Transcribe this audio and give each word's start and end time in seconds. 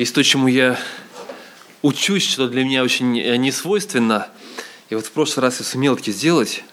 есть 0.00 0.14
то, 0.14 0.24
чему 0.24 0.48
я 0.48 0.78
учусь, 1.82 2.26
что 2.26 2.48
для 2.48 2.64
меня 2.64 2.82
очень 2.82 3.12
не 3.12 3.52
свойственно. 3.52 4.28
И 4.88 4.94
вот 4.94 5.04
в 5.04 5.10
прошлый 5.12 5.42
раз 5.42 5.58
я 5.58 5.66
сумел 5.66 5.94
таки 5.94 6.10
сделать, 6.10 6.64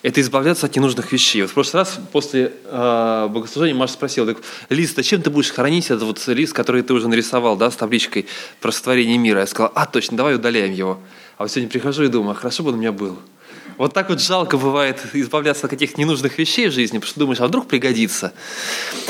это 0.00 0.22
избавляться 0.22 0.64
от 0.64 0.74
ненужных 0.74 1.12
вещей. 1.12 1.42
Вот 1.42 1.50
в 1.50 1.54
прошлый 1.54 1.82
раз 1.82 1.98
после 2.10 2.54
э, 2.64 3.28
богослужения 3.30 3.74
Маша 3.74 3.92
спросила, 3.92 4.32
так, 4.32 4.42
Лиз, 4.70 4.94
зачем 4.94 5.20
ты 5.20 5.28
будешь 5.28 5.50
хранить 5.50 5.90
этот 5.90 6.04
вот 6.04 6.26
лист, 6.28 6.54
который 6.54 6.80
ты 6.80 6.94
уже 6.94 7.06
нарисовал, 7.06 7.58
да, 7.58 7.70
с 7.70 7.76
табличкой 7.76 8.26
про 8.62 8.72
сотворение 8.72 9.18
мира? 9.18 9.40
Я 9.40 9.46
сказал, 9.46 9.72
а, 9.74 9.84
точно, 9.84 10.16
давай 10.16 10.36
удаляем 10.36 10.72
его. 10.72 10.98
А 11.36 11.42
вот 11.42 11.50
сегодня 11.50 11.68
прихожу 11.68 12.04
и 12.04 12.08
думаю, 12.08 12.30
а 12.30 12.34
хорошо 12.34 12.62
бы 12.62 12.70
он 12.70 12.76
у 12.76 12.78
меня 12.78 12.92
был. 12.92 13.18
Вот 13.76 13.92
так 13.92 14.08
вот 14.08 14.22
жалко 14.22 14.56
бывает 14.56 15.02
избавляться 15.12 15.66
от 15.66 15.70
каких-то 15.70 16.00
ненужных 16.00 16.38
вещей 16.38 16.68
в 16.68 16.72
жизни, 16.72 16.96
потому 16.96 17.10
что 17.10 17.20
думаешь, 17.20 17.40
а 17.40 17.46
вдруг 17.46 17.68
пригодится. 17.68 18.32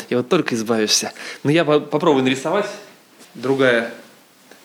И 0.09 0.17
вот 0.17 0.29
только 0.29 0.57
избавишься. 0.57 1.13
Но 1.45 1.53
я 1.53 1.65
попробую 1.65 2.25
нарисовать. 2.25 2.67
Другая 3.35 3.93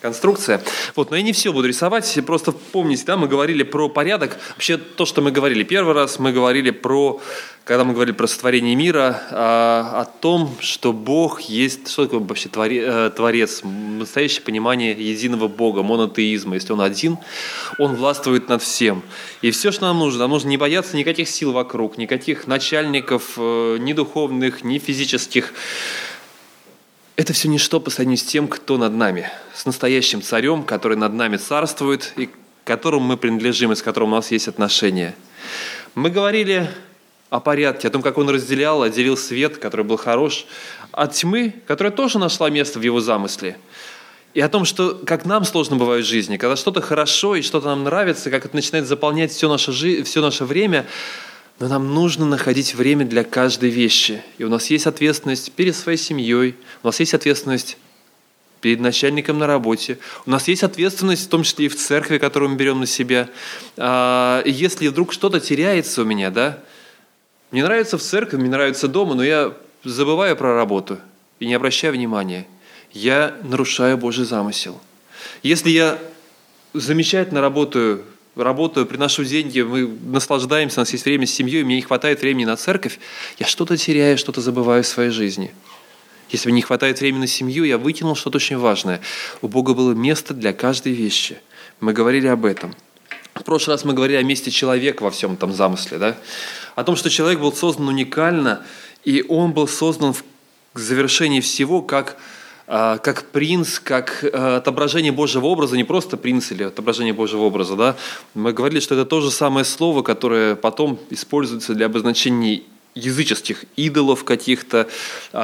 конструкция. 0.00 0.62
Вот, 0.94 1.10
но 1.10 1.16
я 1.16 1.22
не 1.22 1.32
все 1.32 1.52
буду 1.52 1.66
рисовать, 1.66 2.18
просто 2.26 2.52
помните, 2.52 3.02
да, 3.06 3.16
мы 3.16 3.28
говорили 3.28 3.62
про 3.62 3.88
порядок. 3.88 4.36
Вообще 4.50 4.76
то, 4.76 5.04
что 5.06 5.22
мы 5.22 5.32
говорили 5.32 5.64
первый 5.64 5.94
раз, 5.94 6.18
мы 6.18 6.32
говорили 6.32 6.70
про, 6.70 7.20
когда 7.64 7.82
мы 7.84 7.92
говорили 7.92 8.14
про 8.14 8.26
сотворение 8.26 8.76
мира, 8.76 9.20
о, 9.30 10.02
о 10.02 10.04
том, 10.04 10.54
что 10.60 10.92
Бог 10.92 11.40
есть, 11.40 11.88
что 11.88 12.04
такое 12.04 12.20
вообще 12.20 12.48
э, 12.54 13.10
творец, 13.16 13.62
настоящее 13.64 14.42
понимание 14.42 14.92
единого 14.92 15.48
Бога, 15.48 15.82
монотеизма. 15.82 16.54
Если 16.54 16.72
Он 16.72 16.82
один, 16.82 17.18
Он 17.78 17.96
властвует 17.96 18.48
над 18.48 18.62
всем. 18.62 19.02
И 19.42 19.50
все, 19.50 19.72
что 19.72 19.86
нам 19.86 19.98
нужно, 19.98 20.20
нам 20.20 20.30
нужно 20.30 20.48
не 20.50 20.56
бояться 20.56 20.96
никаких 20.96 21.28
сил 21.28 21.52
вокруг, 21.52 21.98
никаких 21.98 22.46
начальников, 22.46 23.32
э, 23.38 23.78
ни 23.80 23.92
духовных, 23.92 24.62
ни 24.62 24.78
физических, 24.78 25.52
это 27.16 27.32
все 27.32 27.48
ничто 27.48 27.80
по 27.80 27.90
сравнению 27.90 28.18
с 28.18 28.24
тем, 28.24 28.46
кто 28.46 28.76
над 28.76 28.92
нами, 28.92 29.30
с 29.54 29.64
настоящим 29.64 30.22
царем, 30.22 30.62
который 30.62 30.96
над 30.96 31.14
нами 31.14 31.38
царствует 31.38 32.12
и 32.16 32.28
которому 32.64 33.06
мы 33.06 33.16
принадлежим, 33.16 33.72
и 33.72 33.76
с 33.76 33.82
которым 33.82 34.12
у 34.12 34.16
нас 34.16 34.30
есть 34.30 34.48
отношения. 34.48 35.14
Мы 35.94 36.10
говорили 36.10 36.68
о 37.30 37.40
порядке, 37.40 37.88
о 37.88 37.90
том, 37.90 38.02
как 38.02 38.18
он 38.18 38.28
разделял, 38.28 38.82
отделил 38.82 39.16
свет, 39.16 39.56
который 39.58 39.84
был 39.84 39.96
хорош, 39.96 40.46
от 40.92 41.14
тьмы, 41.14 41.54
которая 41.66 41.92
тоже 41.92 42.18
нашла 42.18 42.50
место 42.50 42.78
в 42.78 42.82
его 42.82 43.00
замысле. 43.00 43.56
И 44.34 44.40
о 44.40 44.48
том, 44.48 44.66
что 44.66 45.00
как 45.06 45.24
нам 45.24 45.44
сложно 45.44 45.76
бывает 45.76 46.04
в 46.04 46.08
жизни, 46.08 46.36
когда 46.36 46.56
что-то 46.56 46.82
хорошо 46.82 47.36
и 47.36 47.42
что-то 47.42 47.68
нам 47.68 47.84
нравится, 47.84 48.30
как 48.30 48.44
это 48.44 48.54
начинает 48.54 48.86
заполнять 48.86 49.32
все 49.32 49.48
наше, 49.48 49.72
все 50.02 50.20
наше 50.20 50.44
время, 50.44 50.86
но 51.58 51.68
нам 51.68 51.94
нужно 51.94 52.26
находить 52.26 52.74
время 52.74 53.06
для 53.06 53.24
каждой 53.24 53.70
вещи. 53.70 54.22
И 54.38 54.44
у 54.44 54.48
нас 54.48 54.70
есть 54.70 54.86
ответственность 54.86 55.52
перед 55.52 55.74
своей 55.74 55.98
семьей, 55.98 56.54
у 56.82 56.86
нас 56.86 57.00
есть 57.00 57.14
ответственность 57.14 57.78
перед 58.60 58.80
начальником 58.80 59.38
на 59.38 59.46
работе. 59.46 59.98
У 60.26 60.30
нас 60.30 60.48
есть 60.48 60.62
ответственность, 60.62 61.26
в 61.26 61.28
том 61.28 61.42
числе 61.42 61.66
и 61.66 61.68
в 61.68 61.76
церкви, 61.76 62.18
которую 62.18 62.50
мы 62.50 62.56
берем 62.56 62.80
на 62.80 62.86
себя. 62.86 63.28
А, 63.76 64.42
если 64.44 64.88
вдруг 64.88 65.12
что-то 65.12 65.40
теряется 65.40 66.02
у 66.02 66.04
меня, 66.04 66.30
да, 66.30 66.58
мне 67.50 67.62
нравится 67.62 67.96
в 67.96 68.02
церкви, 68.02 68.36
мне 68.36 68.50
нравится 68.50 68.88
дома, 68.88 69.14
но 69.14 69.24
я 69.24 69.54
забываю 69.84 70.36
про 70.36 70.54
работу 70.54 70.98
и 71.38 71.46
не 71.46 71.54
обращаю 71.54 71.92
внимания. 71.92 72.46
Я 72.92 73.36
нарушаю 73.42 73.96
Божий 73.98 74.24
замысел. 74.24 74.80
Если 75.42 75.70
я 75.70 75.98
замечательно 76.74 77.40
работаю 77.40 78.04
работаю, 78.36 78.86
приношу 78.86 79.24
деньги, 79.24 79.60
мы 79.60 79.88
наслаждаемся, 80.04 80.80
у 80.80 80.82
нас 80.82 80.92
есть 80.92 81.04
время 81.04 81.26
с 81.26 81.30
семьей, 81.30 81.64
мне 81.64 81.76
не 81.76 81.82
хватает 81.82 82.20
времени 82.20 82.44
на 82.44 82.56
церковь, 82.56 82.98
я 83.38 83.46
что-то 83.46 83.76
теряю, 83.76 84.18
что-то 84.18 84.40
забываю 84.40 84.84
в 84.84 84.86
своей 84.86 85.10
жизни. 85.10 85.52
Если 86.30 86.48
мне 86.48 86.56
не 86.56 86.62
хватает 86.62 87.00
времени 87.00 87.20
на 87.20 87.26
семью, 87.26 87.64
я 87.64 87.78
вытянул 87.78 88.16
что-то 88.16 88.36
очень 88.36 88.58
важное. 88.58 89.00
У 89.42 89.48
Бога 89.48 89.74
было 89.74 89.92
место 89.92 90.34
для 90.34 90.52
каждой 90.52 90.92
вещи. 90.92 91.38
Мы 91.80 91.92
говорили 91.92 92.26
об 92.26 92.44
этом. 92.44 92.74
В 93.34 93.44
прошлый 93.44 93.74
раз 93.74 93.84
мы 93.84 93.94
говорили 93.94 94.16
о 94.16 94.22
месте 94.22 94.50
человека 94.50 95.02
во 95.02 95.10
всем 95.10 95.34
этом 95.34 95.52
замысле, 95.52 95.98
да? 95.98 96.16
о 96.74 96.84
том, 96.84 96.96
что 96.96 97.10
человек 97.10 97.40
был 97.40 97.52
создан 97.52 97.88
уникально, 97.88 98.64
и 99.04 99.24
он 99.28 99.52
был 99.52 99.68
создан 99.68 100.14
в 100.14 100.24
завершении 100.74 101.40
всего 101.40 101.80
как 101.80 102.16
как 102.66 103.26
принц, 103.30 103.78
как 103.78 104.24
э, 104.24 104.56
отображение 104.56 105.12
Божьего 105.12 105.46
образа, 105.46 105.76
не 105.76 105.84
просто 105.84 106.16
принц 106.16 106.50
или 106.50 106.64
отображение 106.64 107.14
Божьего 107.14 107.42
образа, 107.42 107.76
да, 107.76 107.96
мы 108.34 108.52
говорили, 108.52 108.80
что 108.80 108.94
это 108.94 109.04
то 109.04 109.20
же 109.20 109.30
самое 109.30 109.64
слово, 109.64 110.02
которое 110.02 110.56
потом 110.56 110.98
используется 111.10 111.74
для 111.74 111.86
обозначения 111.86 112.62
языческих 112.96 113.66
идолов 113.76 114.24
каких-то, 114.24 114.88
э, 115.32 115.38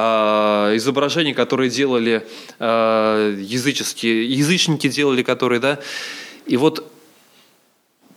изображений, 0.75 1.33
которые 1.33 1.69
делали 1.69 2.27
э, 2.59 3.37
языческие, 3.39 4.25
язычники 4.25 4.89
делали, 4.89 5.23
которые, 5.23 5.61
да, 5.61 5.79
и 6.45 6.57
вот 6.57 6.92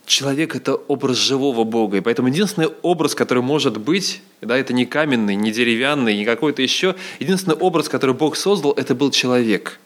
человек– 0.07 0.55
это 0.55 0.73
образ 0.75 1.17
живого 1.17 1.63
Бога. 1.63 1.97
И 1.97 2.01
поэтому 2.01 2.29
единственный 2.29 2.69
образ, 2.81 3.13
который 3.13 3.43
может 3.43 3.77
быть, 3.77 4.21
да, 4.41 4.57
это 4.57 4.73
не 4.73 4.85
каменный, 4.85 5.35
не 5.35 5.51
деревянный, 5.51 6.17
не 6.17 6.25
какой-то 6.25 6.61
еще. 6.61 6.95
Единственный 7.19 7.55
образ, 7.55 7.89
который 7.89 8.15
Бог 8.15 8.35
создал, 8.35 8.71
это 8.71 8.95
был 8.95 9.11
человек. 9.11 9.79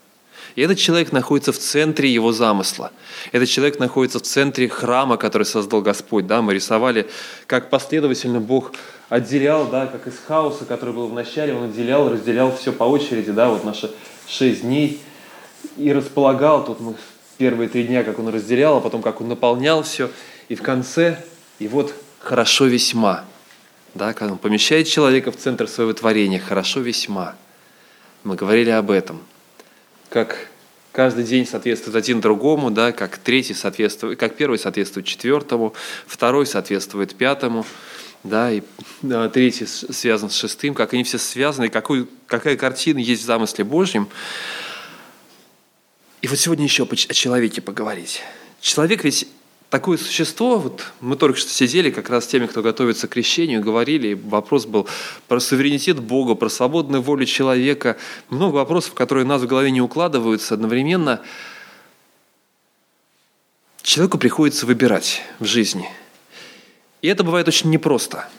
И 0.56 0.62
этот 0.62 0.78
человек 0.78 1.12
находится 1.12 1.52
в 1.52 1.58
центре 1.58 2.10
его 2.10 2.32
замысла. 2.34 2.92
Этот 3.32 3.50
человек 3.50 3.80
находится 3.80 4.20
в 4.20 4.24
центре 4.24 4.70
храма, 4.70 5.18
который 5.18 5.44
создал 5.44 5.82
Господь. 5.82 6.28
Да, 6.28 6.42
мы 6.42 6.54
рисовали, 6.54 7.08
как 7.48 7.70
последовательно 7.70 8.40
Бог 8.40 8.74
отделял, 9.10 9.68
да, 9.68 9.88
как 9.88 10.08
из 10.08 10.20
хаоса, 10.20 10.66
который 10.66 10.94
был 10.94 11.08
в 11.08 11.14
начале, 11.14 11.54
Он 11.54 11.64
отделял, 11.64 12.10
разделял 12.10 12.56
все 12.56 12.72
по 12.72 12.84
очереди, 12.84 13.32
да, 13.32 13.50
вот 13.50 13.64
наши 13.64 13.90
шесть 14.28 14.62
дней, 14.62 15.02
и 15.78 15.92
располагал, 15.94 16.66
тут 16.66 16.80
мы 16.80 16.96
первые 17.42 17.70
три 17.70 17.86
дня, 17.86 18.04
как 18.04 18.20
он 18.20 18.28
разделял, 18.28 18.78
а 18.78 18.82
потом 18.82 19.02
как 19.02 19.20
он 19.20 19.28
наполнял 19.28 19.82
все. 19.82 20.12
И 20.48 20.54
в 20.54 20.62
конце, 20.62 21.26
и 21.58 21.68
вот 21.68 21.92
хорошо 22.20 22.66
весьма. 22.66 23.26
Да, 23.96 24.14
когда 24.14 24.34
он 24.34 24.38
помещает 24.38 24.88
человека 24.88 25.32
в 25.32 25.38
центр 25.38 25.68
своего 25.68 25.92
творения, 25.92 26.40
хорошо 26.40 26.82
весьма. 26.82 27.34
Мы 28.24 28.36
говорили 28.36 28.70
об 28.70 28.92
этом. 28.92 29.24
Как 30.10 30.50
каждый 30.92 31.24
день 31.24 31.48
соответствует 31.48 31.96
один 31.96 32.22
другому, 32.22 32.70
да, 32.70 32.92
как 32.92 33.18
третий 33.18 33.56
соответствует, 33.56 34.20
как 34.20 34.36
первый 34.36 34.60
соответствует 34.60 35.08
четвертому, 35.08 35.74
второй 36.06 36.46
соответствует 36.46 37.16
пятому, 37.16 37.66
да, 38.24 38.52
и 38.52 38.62
а, 39.12 39.30
третий 39.30 39.66
связан 39.66 40.30
с 40.30 40.36
шестым, 40.36 40.76
как 40.76 40.94
они 40.94 41.04
все 41.04 41.18
связаны, 41.18 41.70
какой, 41.70 42.08
какая 42.28 42.56
картина 42.56 43.00
есть 43.00 43.24
в 43.24 43.26
замысле 43.26 43.64
Божьем. 43.64 44.10
И 46.22 46.28
вот 46.28 46.38
сегодня 46.38 46.66
еще 46.66 46.84
о 46.84 46.96
человеке 46.96 47.62
поговорить. 47.62 48.22
Человек 48.60 49.04
ведь 49.04 49.28
такое 49.72 49.98
существо, 49.98 50.60
вот 50.60 50.84
мы 51.00 51.16
только 51.16 51.40
что 51.40 51.50
сидели 51.50 51.90
как 51.90 52.10
раз 52.12 52.26
с 52.26 52.28
теми, 52.28 52.46
кто 52.46 52.62
готовится 52.62 53.08
к 53.08 53.12
крещению, 53.12 53.62
говорили, 53.62 54.10
и 54.10 54.14
вопрос 54.14 54.68
был 54.68 54.88
про 55.28 55.40
суверенитет 55.40 56.00
Бога, 56.00 56.36
про 56.36 56.50
свободную 56.50 57.02
волю 57.02 57.26
человека, 57.26 57.98
много 58.30 58.56
вопросов, 58.56 58.94
которые 58.94 59.26
у 59.26 59.28
нас 59.28 59.42
в 59.42 59.48
голове 59.48 59.72
не 59.72 59.82
укладываются 59.82 60.54
одновременно. 60.54 61.22
Человеку 63.82 64.20
приходится 64.20 64.68
выбирать 64.68 65.24
в 65.40 65.46
жизни. 65.46 65.90
И 67.02 67.08
это 67.08 67.24
бывает 67.24 67.48
очень 67.48 67.72
непросто. 67.72 68.30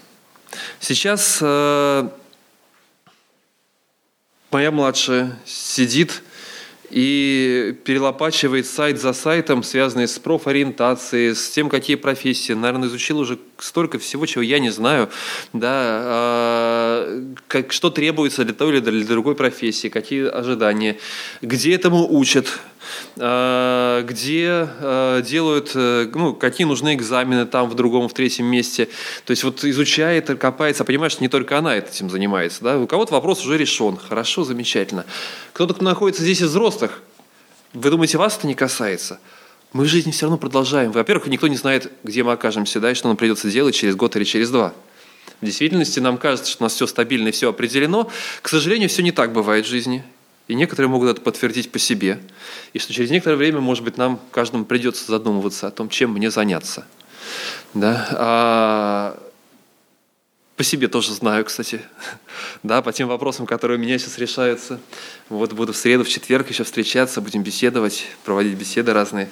Сейчас 0.78 1.38
э, 1.41 2.09
моя 4.53 4.70
младшая 4.70 5.37
сидит 5.44 6.22
и 6.92 7.75
перелопачивает 7.84 8.66
сайт 8.66 9.00
за 9.00 9.14
сайтом, 9.14 9.62
связанный 9.62 10.06
с 10.06 10.19
профориентацией, 10.19 11.34
с 11.34 11.48
тем, 11.48 11.70
какие 11.70 11.97
профессии. 11.97 12.53
Наверное, 12.53 12.88
изучил 12.88 13.19
уже 13.19 13.38
столько 13.58 13.98
всего, 13.98 14.26
чего 14.26 14.42
я 14.42 14.58
не 14.58 14.69
знаю, 14.69 15.08
да, 15.54 15.70
а, 15.72 17.22
как, 17.48 17.72
что 17.72 17.88
требуется 17.88 18.44
для 18.44 18.52
той 18.52 18.76
или 18.76 18.81
для 18.81 19.06
другой 19.06 19.34
профессии, 19.34 19.88
какие 19.88 20.26
ожидания, 20.28 20.98
где 21.41 21.75
этому 21.75 22.06
учат, 22.10 22.46
где 23.17 24.69
а, 24.81 25.20
делают, 25.23 25.73
э, 25.75 26.11
ну, 26.14 26.34
какие 26.34 26.67
нужны 26.67 26.94
экзамены 26.94 27.46
там, 27.46 27.69
в 27.69 27.75
другом, 27.75 28.08
в 28.08 28.14
третьем 28.14 28.46
месте. 28.46 28.88
То 29.25 29.31
есть 29.31 29.44
вот 29.44 29.64
изучает, 29.64 30.26
копается, 30.38 30.84
понимаешь, 30.84 31.20
не 31.20 31.29
только 31.29 31.58
она 31.58 31.76
этим 31.76 32.11
занимается. 32.11 32.62
Да? 32.62 32.79
У 32.79 32.87
кого-то 32.87 33.12
вопрос 33.12 33.44
уже 33.44 33.58
решен. 33.58 33.96
Хорошо, 33.96 34.44
замечательно. 34.44 35.05
Кто-то, 35.52 35.75
кто 35.75 35.84
находится 35.84 36.23
здесь 36.23 36.40
из 36.40 36.49
взрослых, 36.49 37.02
вы 37.75 37.90
думаете, 37.90 38.19
вас 38.19 38.37
это 38.37 38.46
не 38.46 38.55
касается? 38.55 39.19
Мы 39.73 39.84
в 39.84 39.88
жизни 39.88 40.11
все 40.11 40.26
равно 40.26 40.37
продолжаем. 40.37 40.93
Во-первых, 40.93 41.26
никто 41.29 41.49
не 41.49 41.56
знает, 41.56 41.90
где 42.05 42.23
мы 42.23 42.32
окажемся, 42.32 42.79
да, 42.79 42.90
и 42.90 42.94
что 42.94 43.08
нам 43.08 43.17
придется 43.17 43.50
делать 43.50 43.75
через 43.75 43.96
год 43.96 44.14
или 44.17 44.25
через 44.25 44.50
два. 44.50 44.75
В 45.40 45.46
действительности 45.46 45.99
нам 45.99 46.19
кажется, 46.19 46.50
что 46.50 46.62
у 46.62 46.67
нас 46.67 46.75
все 46.75 46.87
стабильно 46.87 47.29
и 47.29 47.32
все 47.32 47.49
определено. 47.49 48.11
К 48.43 48.49
сожалению, 48.49 48.88
все 48.88 49.02
не 49.02 49.12
так 49.12 49.32
бывает 49.32 49.67
в 49.67 49.69
жизни. 49.69 50.05
И 50.49 50.55
некоторые 50.55 50.89
могут 50.89 51.11
это 51.11 51.21
подтвердить 51.21 51.71
по 51.71 51.79
себе. 51.79 52.21
И 52.73 52.79
что 52.79 52.93
через 52.93 53.11
некоторое 53.11 53.37
время, 53.37 53.61
может 53.61 53.85
быть, 53.85 53.97
нам 53.97 54.21
каждому 54.31 54.65
придется 54.65 55.06
задумываться 55.06 55.69
о 55.69 55.71
том, 55.71 55.89
чем 55.89 56.12
мне 56.12 56.31
заняться. 56.31 56.87
Да? 57.75 58.09
А 58.12 59.23
по 60.56 60.65
себе 60.65 60.89
тоже 60.89 61.12
знаю, 61.12 61.44
кстати, 61.44 61.81
да, 62.62 62.83
по 62.83 62.93
тем 62.93 63.09
вопросам, 63.09 63.47
которые 63.47 63.79
у 63.79 63.81
меня 63.81 63.99
сейчас 63.99 64.19
решаются. 64.19 64.79
Вот 65.29 65.53
буду 65.53 65.73
в 65.73 65.77
среду, 65.77 66.05
в 66.05 66.09
четверг 66.09 66.50
еще 66.50 66.65
встречаться, 66.65 67.21
будем 67.21 67.43
беседовать, 67.43 68.06
проводить 68.25 68.55
беседы 68.55 68.93
разные. 68.93 69.29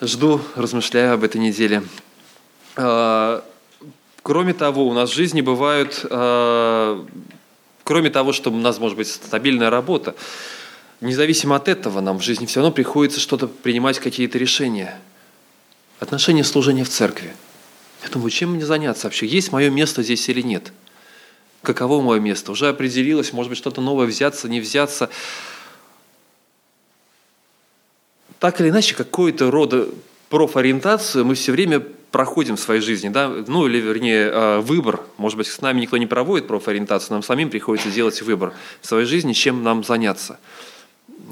Жду, 0.00 0.40
размышляю 0.54 1.14
об 1.14 1.24
этой 1.24 1.40
неделе. 1.40 1.82
А, 2.76 3.44
кроме 4.22 4.54
того, 4.54 4.86
у 4.88 4.94
нас 4.94 5.10
в 5.10 5.14
жизни 5.14 5.42
бывают, 5.42 6.04
а, 6.10 7.06
кроме 7.88 8.10
того, 8.10 8.32
что 8.32 8.50
у 8.50 8.56
нас 8.56 8.78
может 8.78 8.96
быть 8.96 9.08
стабильная 9.08 9.70
работа, 9.70 10.14
независимо 11.00 11.56
от 11.56 11.68
этого, 11.68 12.00
нам 12.00 12.18
в 12.18 12.22
жизни 12.22 12.46
все 12.46 12.60
равно 12.60 12.70
приходится 12.70 13.18
что-то 13.18 13.48
принимать, 13.48 13.98
какие-то 13.98 14.36
решения. 14.38 15.00
Отношения 15.98 16.44
служения 16.44 16.84
в 16.84 16.88
церкви– 16.88 17.34
я 18.02 18.08
думаю, 18.10 18.30
чем 18.30 18.52
мне 18.52 18.64
заняться 18.64 19.06
вообще? 19.06 19.26
Есть 19.26 19.52
мое 19.52 19.70
место 19.70 20.02
здесь 20.02 20.28
или 20.28 20.40
нет? 20.40 20.72
Каково 21.62 22.00
мое 22.00 22.20
место? 22.20 22.52
Уже 22.52 22.68
определилось, 22.68 23.32
может 23.32 23.50
быть, 23.50 23.58
что-то 23.58 23.80
новое 23.80 24.06
взяться, 24.06 24.48
не 24.48 24.60
взяться. 24.60 25.10
Так 28.38 28.60
или 28.60 28.68
иначе, 28.68 28.94
какой-то 28.94 29.50
рода 29.50 29.88
профориентацию 30.28 31.24
мы 31.24 31.34
все 31.34 31.52
время 31.52 31.82
проходим 32.10 32.56
в 32.56 32.60
своей 32.60 32.80
жизни, 32.80 33.08
да, 33.08 33.28
ну 33.46 33.66
или 33.66 33.78
вернее 33.78 34.30
а, 34.32 34.60
выбор, 34.60 35.00
может 35.18 35.36
быть, 35.36 35.46
с 35.46 35.60
нами 35.60 35.80
никто 35.80 35.96
не 35.96 36.06
проводит 36.06 36.46
профориентацию, 36.46 37.12
нам 37.12 37.22
самим 37.22 37.50
приходится 37.50 37.90
делать 37.90 38.20
выбор 38.22 38.52
в 38.80 38.86
своей 38.86 39.06
жизни, 39.06 39.32
чем 39.32 39.62
нам 39.62 39.84
заняться. 39.84 40.38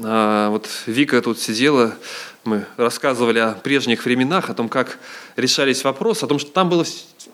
А, 0.05 0.51
вот 0.51 0.69
Вика 0.87 1.21
тут 1.23 1.39
сидела, 1.39 1.97
мы 2.45 2.67
рассказывали 2.77 3.39
о 3.39 3.53
прежних 3.53 4.05
временах, 4.05 4.51
о 4.51 4.55
том, 4.55 4.69
как 4.69 4.99
решались 5.37 5.83
вопросы, 5.85 6.25
о 6.25 6.27
том, 6.27 6.39
что 6.39 6.51
там 6.51 6.69
было 6.69 6.85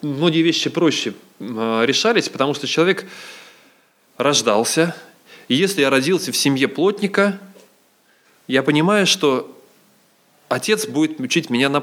многие 0.02 0.42
вещи 0.42 0.70
проще 0.70 1.14
а, 1.40 1.84
решались, 1.84 2.28
потому 2.28 2.54
что 2.54 2.66
человек 2.66 3.04
рождался, 4.18 4.94
и 5.48 5.54
если 5.54 5.80
я 5.80 5.90
родился 5.90 6.30
в 6.30 6.36
семье 6.36 6.68
плотника, 6.68 7.40
я 8.46 8.62
понимаю, 8.62 9.06
что 9.06 9.51
отец 10.52 10.86
будет 10.86 11.18
учить 11.20 11.50
меня, 11.50 11.68
на, 11.68 11.82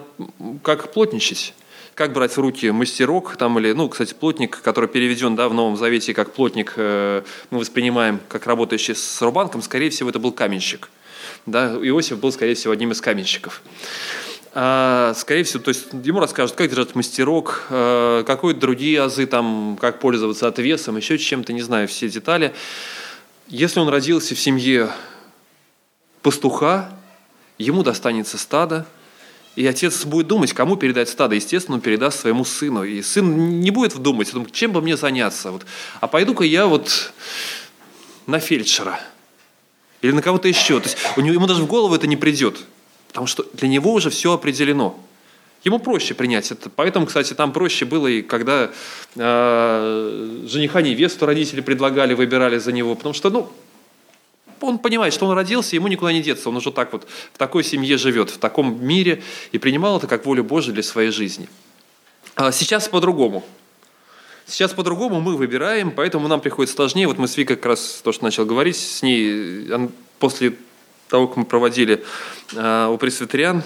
как 0.63 0.91
плотничать 0.91 1.53
как 1.95 2.13
брать 2.13 2.31
в 2.31 2.39
руки 2.39 2.71
мастерок, 2.71 3.35
там, 3.35 3.59
или, 3.59 3.73
ну, 3.73 3.89
кстати, 3.89 4.13
плотник, 4.13 4.61
который 4.61 4.87
переведен 4.87 5.35
да, 5.35 5.49
в 5.49 5.53
Новом 5.53 5.75
Завете 5.75 6.13
как 6.13 6.31
плотник, 6.31 6.75
э, 6.77 7.23
мы 7.49 7.59
воспринимаем 7.59 8.21
как 8.29 8.47
работающий 8.47 8.95
с 8.95 9.21
рубанком, 9.21 9.61
скорее 9.61 9.89
всего, 9.89 10.09
это 10.09 10.17
был 10.17 10.31
каменщик. 10.31 10.89
Да? 11.45 11.75
Иосиф 11.75 12.17
был, 12.17 12.31
скорее 12.31 12.53
всего, 12.53 12.71
одним 12.71 12.93
из 12.93 13.01
каменщиков. 13.01 13.61
А, 14.53 15.13
скорее 15.17 15.43
всего, 15.43 15.61
то 15.61 15.69
есть 15.69 15.87
ему 15.91 16.21
расскажут, 16.21 16.55
как 16.55 16.69
держать 16.69 16.95
мастерок, 16.95 17.67
э, 17.69 18.23
какие 18.25 18.53
другие 18.53 19.01
азы, 19.01 19.25
там, 19.25 19.77
как 19.81 19.99
пользоваться 19.99 20.47
отвесом, 20.47 20.95
еще 20.95 21.17
чем-то, 21.17 21.51
не 21.51 21.61
знаю, 21.61 21.89
все 21.89 22.07
детали. 22.07 22.53
Если 23.49 23.77
он 23.81 23.89
родился 23.89 24.35
в 24.35 24.39
семье 24.39 24.89
пастуха, 26.21 26.91
ему 27.63 27.83
достанется 27.83 28.37
стадо, 28.37 28.85
и 29.55 29.65
отец 29.67 30.05
будет 30.05 30.27
думать, 30.27 30.53
кому 30.53 30.77
передать 30.77 31.09
стадо. 31.09 31.35
Естественно, 31.35 31.75
он 31.75 31.81
передаст 31.81 32.21
своему 32.21 32.45
сыну. 32.45 32.83
И 32.83 33.01
сын 33.01 33.59
не 33.59 33.71
будет 33.71 33.97
думать, 33.97 34.31
чем 34.51 34.71
бы 34.71 34.81
мне 34.81 34.95
заняться. 34.95 35.51
Вот. 35.51 35.65
А 35.99 36.07
пойду-ка 36.07 36.43
я 36.43 36.65
вот 36.65 37.13
на 38.25 38.39
фельдшера– 38.39 38.99
или 40.01 40.11
на 40.11 40.21
кого-то 40.21 40.47
еще. 40.47 40.79
То 40.79 40.87
есть 40.87 40.97
у 41.17 41.21
него, 41.21 41.33
ему 41.33 41.47
даже 41.47 41.63
в 41.63 41.67
голову 41.67 41.93
это 41.93 42.07
не 42.07 42.17
придет, 42.17 42.57
потому 43.07 43.27
что 43.27 43.45
для 43.53 43.67
него 43.67 43.93
уже 43.93 44.09
все 44.09 44.33
определено. 44.33 44.97
Ему 45.63 45.79
проще 45.79 46.13
принять 46.13 46.51
это. 46.51 46.69
Поэтому, 46.69 47.05
кстати, 47.05 47.33
там 47.33 47.51
проще 47.51 47.83
было 47.83 48.07
и 48.07 48.21
когда 48.21 48.71
э, 49.15 50.45
жениха 50.47 50.81
невесту 50.81 51.25
родители 51.25 51.59
предлагали, 51.59 52.13
выбирали 52.13 52.57
за 52.59 52.71
него, 52.71 52.95
потому 52.95 53.13
что, 53.13 53.29
ну, 53.29 53.51
он 54.61 54.79
понимает, 54.79 55.13
что 55.13 55.25
он 55.25 55.35
родился, 55.35 55.75
ему 55.75 55.87
никуда 55.87 56.11
не 56.11 56.21
деться. 56.21 56.49
Он 56.49 56.57
уже 56.57 56.71
так 56.71 56.91
вот 56.93 57.07
в 57.33 57.37
такой 57.37 57.63
семье 57.63 57.97
живет, 57.97 58.29
в 58.29 58.37
таком 58.37 58.83
мире 58.85 59.23
и 59.51 59.57
принимал 59.57 59.97
это 59.97 60.07
как 60.07 60.25
волю 60.25 60.43
Божию 60.43 60.73
для 60.73 60.83
своей 60.83 61.11
жизни. 61.11 61.49
А 62.35 62.51
сейчас 62.51 62.87
по-другому. 62.87 63.43
Сейчас 64.45 64.73
по-другому 64.73 65.19
мы 65.21 65.37
выбираем, 65.37 65.91
поэтому 65.91 66.27
нам 66.27 66.41
приходит 66.41 66.73
сложнее. 66.73 67.07
Вот 67.07 67.17
мы 67.17 67.27
с 67.27 67.37
Викой 67.37 67.55
как 67.55 67.67
раз 67.67 68.01
то, 68.03 68.11
что 68.11 68.23
начал 68.23 68.45
говорить, 68.45 68.77
с 68.77 69.03
ней 69.03 69.67
после 70.17 70.55
того, 71.07 71.27
как 71.27 71.37
мы 71.37 71.45
проводили 71.45 72.03
э, 72.55 72.87
у 72.87 72.97
пресвитериан 72.97 73.63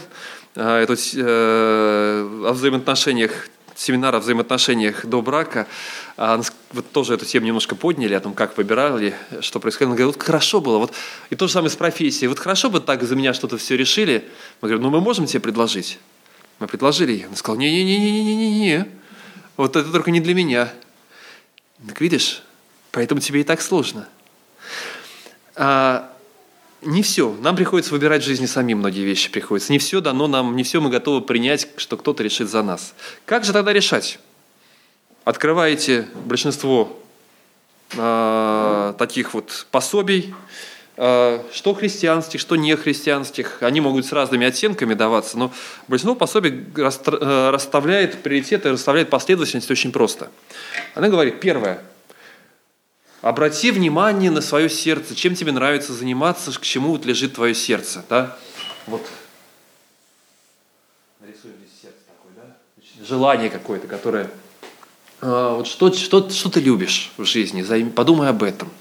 э, 0.55 0.77
эту, 0.83 0.93
э, 0.93 2.47
о 2.47 2.53
взаимоотношениях 2.53 3.49
семинар 3.75 4.15
о 4.15 4.19
взаимоотношениях 4.19 5.05
до 5.05 5.21
брака, 5.21 5.67
а, 6.15 6.41
вот 6.71 6.91
тоже 6.91 7.15
эту 7.15 7.25
тему 7.25 7.47
немножко 7.47 7.75
подняли, 7.75 8.13
о 8.13 8.19
том, 8.19 8.33
как 8.33 8.55
выбирали, 8.57 9.15
что 9.41 9.59
происходило. 9.59 9.91
Он 9.91 9.95
говорит, 9.95 10.15
вот 10.15 10.23
хорошо 10.23 10.61
было, 10.61 10.77
вот 10.77 10.93
и 11.29 11.35
то 11.35 11.47
же 11.47 11.53
самое 11.53 11.71
с 11.71 11.75
профессией, 11.75 12.27
вот 12.27 12.39
хорошо 12.39 12.69
бы 12.69 12.79
так 12.79 13.03
за 13.03 13.15
меня 13.15 13.33
что-то 13.33 13.57
все 13.57 13.75
решили. 13.75 14.29
Мы 14.61 14.69
говорим, 14.69 14.83
ну 14.83 14.89
мы 14.89 15.01
можем 15.01 15.25
тебе 15.25 15.39
предложить. 15.39 15.99
Мы 16.59 16.67
предложили 16.67 17.13
ей. 17.13 17.27
Он 17.27 17.35
сказал, 17.35 17.57
не-не-не-не-не-не-не. 17.57 18.87
Вот 19.57 19.75
это 19.75 19.91
только 19.91 20.11
не 20.11 20.19
для 20.19 20.33
меня. 20.33 20.71
Так 21.87 21.99
видишь, 21.99 22.43
поэтому 22.91 23.19
тебе 23.19 23.41
и 23.41 23.43
так 23.43 23.61
сложно. 23.61 24.07
А, 25.55 26.11
не 26.81 27.01
все. 27.01 27.35
Нам 27.41 27.55
приходится 27.55 27.91
выбирать 27.91 28.23
в 28.23 28.25
жизни 28.25 28.45
самим 28.45 28.79
многие 28.79 29.03
вещи 29.03 29.31
приходится. 29.31 29.71
Не 29.71 29.79
все 29.79 29.99
дано 29.99 30.27
нам, 30.27 30.55
не 30.55 30.63
все 30.63 30.79
мы 30.79 30.89
готовы 30.89 31.21
принять, 31.21 31.67
что 31.77 31.97
кто-то 31.97 32.23
решит 32.23 32.49
за 32.49 32.61
нас. 32.61 32.93
Как 33.25 33.43
же 33.45 33.51
тогда 33.51 33.73
решать? 33.73 34.19
Открываете 35.25 36.07
большинство 36.25 36.99
а, 37.97 38.93
таких 38.97 39.33
вот 39.33 39.67
пособий, 39.71 40.35
а, 40.97 41.45
что 41.53 41.73
христианских, 41.73 42.41
что 42.41 42.57
не 42.57 42.75
христианских. 42.75 43.63
Они 43.63 43.79
могут 43.79 44.05
с 44.05 44.11
разными 44.11 44.45
оттенками 44.45 44.95
даваться, 44.95 45.37
но 45.37 45.53
большинство 45.87 46.15
пособий 46.15 46.65
э, 46.75 47.49
расставляет 47.51 48.21
приоритеты, 48.21 48.71
расставляет 48.71 49.09
последовательность 49.09 49.71
очень 49.71 49.93
просто. 49.93 50.29
Она 50.93 51.07
говорит, 51.07 51.39
первое, 51.39 51.81
обрати 53.21 53.71
внимание 53.71 54.29
на 54.29 54.41
свое 54.41 54.69
сердце, 54.69 55.15
чем 55.15 55.35
тебе 55.35 55.53
нравится 55.53 55.93
заниматься, 55.93 56.51
к 56.51 56.61
чему 56.61 56.89
вот 56.89 57.05
лежит 57.05 57.35
твое 57.35 57.55
сердце. 57.55 58.03
Да? 58.09 58.37
Вот 58.87 59.07
нарисуем 61.21 61.55
здесь 61.59 61.81
сердце 61.81 61.99
такое, 62.07 62.33
да? 62.35 63.05
желание 63.05 63.49
какое-то, 63.49 63.87
которое... 63.87 64.29
А, 65.25 65.55
вот 65.55 65.67
что, 65.67 65.93
что, 65.93 66.29
что 66.29 66.49
ты 66.49 66.59
любишь 66.59 67.11
в 67.17 67.25
жизни, 67.25 67.63
подумай 67.89 68.29
об 68.29 68.43
этом– 68.43 68.69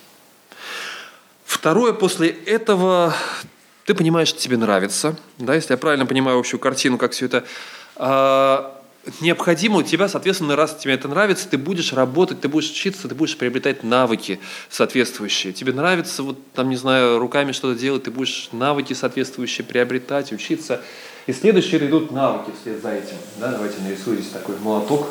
Второе, 1.52 1.92
после 1.92 2.28
этого 2.30 3.14
ты 3.84 3.94
понимаешь, 3.94 4.28
что 4.28 4.40
тебе 4.40 4.56
нравится, 4.56 5.16
да, 5.38 5.54
если 5.54 5.74
я 5.74 5.76
правильно 5.76 6.06
понимаю 6.06 6.38
общую 6.38 6.58
картину, 6.58 6.98
как 6.98 7.12
все 7.12 7.26
это 7.26 7.44
а, 7.94 8.82
необходимо 9.20 9.76
у 9.76 9.82
тебя, 9.82 10.08
соответственно, 10.08 10.56
раз 10.56 10.74
тебе 10.74 10.94
это 10.94 11.08
нравится, 11.08 11.46
ты 11.48 11.58
будешь 11.58 11.92
работать, 11.92 12.40
ты 12.40 12.48
будешь 12.48 12.70
учиться, 12.70 13.06
ты 13.06 13.14
будешь 13.14 13.36
приобретать 13.36 13.84
навыки 13.84 14.40
соответствующие. 14.70 15.52
Тебе 15.52 15.72
нравится, 15.72 16.22
вот 16.22 16.38
там, 16.52 16.68
не 16.68 16.76
знаю, 16.76 17.18
руками 17.20 17.52
что-то 17.52 17.78
делать, 17.78 18.04
ты 18.04 18.10
будешь 18.10 18.48
навыки 18.50 18.94
соответствующие 18.94 19.64
приобретать, 19.64 20.32
учиться. 20.32 20.80
И 21.26 21.32
следующие 21.32 21.86
идут 21.86 22.10
навыки 22.10 22.50
вслед 22.60 22.82
за 22.82 22.92
этим. 22.92 23.16
Да, 23.38 23.52
давайте 23.52 23.80
нарисую 23.82 24.16
здесь 24.16 24.32
такой 24.32 24.56
молоток. 24.58 25.06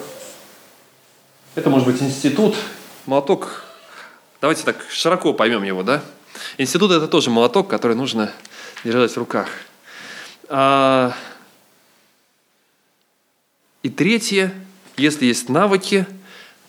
Это 1.54 1.70
может 1.70 1.86
быть 1.86 2.02
институт. 2.02 2.56
Молоток, 3.06 3.66
давайте 4.40 4.64
так 4.64 4.86
широко 4.90 5.34
поймем 5.34 5.64
его, 5.64 5.84
да? 5.84 6.02
Институт– 6.58 6.92
это 6.94 7.10
тоже 7.10 7.30
молоток, 7.30 7.68
который 7.68 7.96
нужно 7.98 8.32
держать 8.86 9.12
в 9.12 9.18
руках. 9.18 9.50
А, 10.48 11.14
и 13.84 13.90
третье, 13.90 14.54
если 14.96 15.26
есть 15.26 15.50
навыки, 15.50 16.06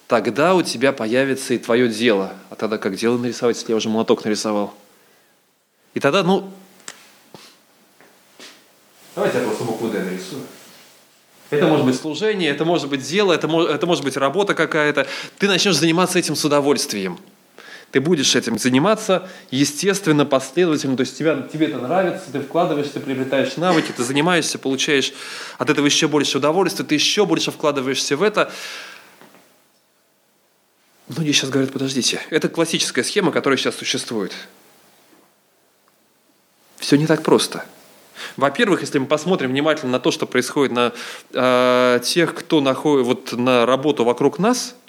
тогда 0.09 0.57
у 0.57 0.63
тебя 0.63 0.93
появится 0.93 1.55
и 1.55 1.59
твое 1.59 1.89
дело. 1.89 2.33
А 2.51 2.57
тогда 2.57 2.77
как 2.77 2.97
дело 2.97 3.19
нарисовать, 3.19 3.59
если 3.59 3.71
я 3.71 3.77
уже 3.77 3.89
молоток 3.89 4.25
нарисовал? 4.25 4.75
И 5.95 6.01
тогда, 6.01 6.25
ну, 6.25 6.53
давайте 9.15 9.39
я 9.39 9.45
просто 9.45 9.63
букву. 9.63 9.92
Это 11.53 11.67
может 11.67 11.87
быть 11.87 11.97
служение, 11.97 12.51
это 12.51 12.65
может 12.65 12.89
быть 12.89 13.03
дело, 13.03 13.33
это 13.33 13.47
может, 13.49 13.71
это 13.71 13.87
может 13.87 14.05
быть 14.05 14.17
работа 14.17 14.55
какая-то. 14.55 15.07
Ты 15.39 15.49
начнешь 15.49 15.77
заниматься 15.77 16.19
этим 16.19 16.35
с 16.35 16.45
удовольствием– 16.45 17.19
ты 17.93 18.01
будешь 18.01 18.35
этим 18.35 18.59
заниматься 18.59 19.29
естественно, 19.51 20.25
последовательно, 20.25 20.97
то 20.97 21.03
есть 21.03 21.17
тебя, 21.17 21.43
тебе 21.43 21.67
это 21.67 21.79
нравится, 21.79 22.33
ты 22.33 22.41
вкладываешься, 22.41 22.95
ты 22.95 23.01
приобретаешь 23.01 23.59
навыки, 23.59 23.93
ты 23.95 24.03
занимаешься, 24.03 24.59
получаешь 24.59 25.13
от 25.59 25.69
этого 25.69 25.85
еще 25.85 26.09
больше 26.09 26.39
удовольствия, 26.39 26.87
ты 26.87 26.95
еще 26.95 27.27
больше 27.27 27.51
вкладываешься 27.51 28.17
в 28.17 28.23
это. 28.23 28.51
Многие 31.09 31.33
сейчас 31.33 31.51
говорят, 31.51 31.71
подождите, 31.71 32.23
это 32.31 32.49
классическая 32.49 33.05
схема, 33.05 33.31
которая 33.31 33.59
сейчас 33.59 33.77
существует. 33.77 34.33
Все 36.79 36.97
не 36.97 37.07
так 37.07 37.23
просто. 37.23 37.63
Во-первых, 38.37 38.81
если 38.81 38.99
мы 38.99 39.07
посмотрим 39.07 39.51
внимательно 39.51 39.93
на 39.93 40.01
то, 40.01 40.11
что 40.11 40.27
происходит 40.27 40.73
на 40.73 40.93
э, 41.33 42.01
тех, 42.03 42.35
кто 42.35 42.61
находит 42.61 43.07
вот, 43.07 43.33
на 43.33 43.67
работу 43.67 44.05
вокруг 44.05 44.39
нас– 44.39 44.75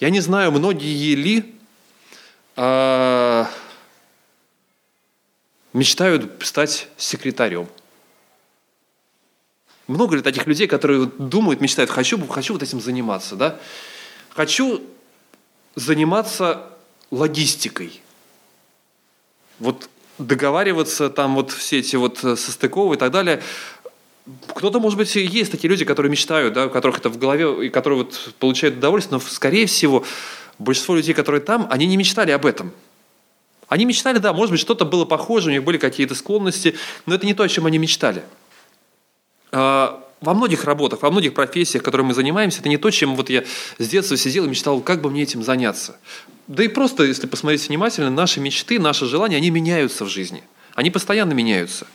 Я 0.00 0.10
не 0.10 0.20
знаю, 0.20 0.52
многие 0.52 1.14
ли 1.14 1.54
а, 2.56 3.50
мечтают 5.72 6.44
стать 6.44 6.88
секретарем. 6.96 7.68
Много 9.88 10.16
ли 10.16 10.22
таких 10.22 10.46
людей, 10.46 10.68
которые 10.68 11.06
думают, 11.06 11.60
мечтают, 11.60 11.90
хочу, 11.90 12.24
хочу 12.26 12.52
вот 12.52 12.62
этим 12.62 12.80
заниматься, 12.80 13.36
да? 13.36 13.58
Хочу 14.30 14.82
заниматься 15.74 16.70
логистикой. 17.10 18.02
Вот 19.58 19.88
договариваться, 20.18 21.10
там 21.10 21.34
вот 21.34 21.50
все 21.52 21.78
эти 21.78 21.96
вот 21.96 22.22
э, 22.24 22.36
состыковы 22.36 22.96
и 22.96 22.98
так 22.98 23.12
далее. 23.12 23.42
Кто-то, 24.54 24.80
может 24.80 24.98
быть, 24.98 25.14
есть 25.16 25.50
такие 25.50 25.70
люди, 25.70 25.84
которые 25.84 26.10
мечтают, 26.10 26.52
да, 26.54 26.66
у 26.66 26.70
которых 26.70 26.98
это 26.98 27.08
в 27.08 27.18
голове, 27.18 27.66
и 27.66 27.68
которые 27.70 28.00
вот 28.04 28.34
получают 28.38 28.76
удовольствие, 28.76 29.18
но, 29.18 29.26
скорее 29.26 29.66
всего, 29.66 30.04
большинство 30.58 30.96
людей, 30.96 31.14
которые 31.14 31.40
там, 31.40 31.66
они 31.70 31.86
не 31.86 31.96
мечтали 31.96 32.30
об 32.32 32.44
этом. 32.44 32.72
Они 33.68 33.84
мечтали, 33.84 34.18
да, 34.18 34.32
может 34.32 34.50
быть, 34.50 34.60
что-то 34.60 34.84
было 34.84 35.04
похоже, 35.04 35.50
у 35.50 35.52
них 35.52 35.64
были 35.64 35.78
какие-то 35.78 36.14
склонности, 36.14 36.74
но 37.06 37.14
это 37.14 37.26
не 37.26 37.34
то, 37.34 37.42
о 37.42 37.48
чем 37.48 37.66
они 37.66 37.78
мечтали. 37.78 38.22
А, 39.52 40.07
во 40.20 40.34
многих 40.34 40.64
работах, 40.64 41.02
во 41.02 41.10
многих 41.10 41.34
профессиях, 41.34 41.82
которыми 41.82 42.08
мы 42.08 42.14
занимаемся, 42.14 42.60
это 42.60 42.68
не 42.68 42.76
то, 42.76 42.90
чем 42.90 43.16
вот 43.16 43.30
я 43.30 43.44
с 43.78 43.88
детства 43.88 44.16
сидел 44.16 44.44
и 44.44 44.48
мечтал, 44.48 44.80
как 44.80 45.00
бы 45.00 45.10
мне 45.10 45.22
этим 45.22 45.42
заняться. 45.42 45.96
Да 46.48 46.64
и 46.64 46.68
просто, 46.68 47.04
если 47.04 47.26
посмотреть 47.26 47.68
внимательно, 47.68 48.10
наши 48.10 48.40
мечты, 48.40 48.78
наши 48.78 49.06
желания, 49.06 49.36
они 49.36 49.50
меняются 49.50 50.04
в 50.04 50.08
жизни. 50.08 50.42
Они 50.74 50.90
постоянно 50.90 51.32
меняются. 51.32 51.86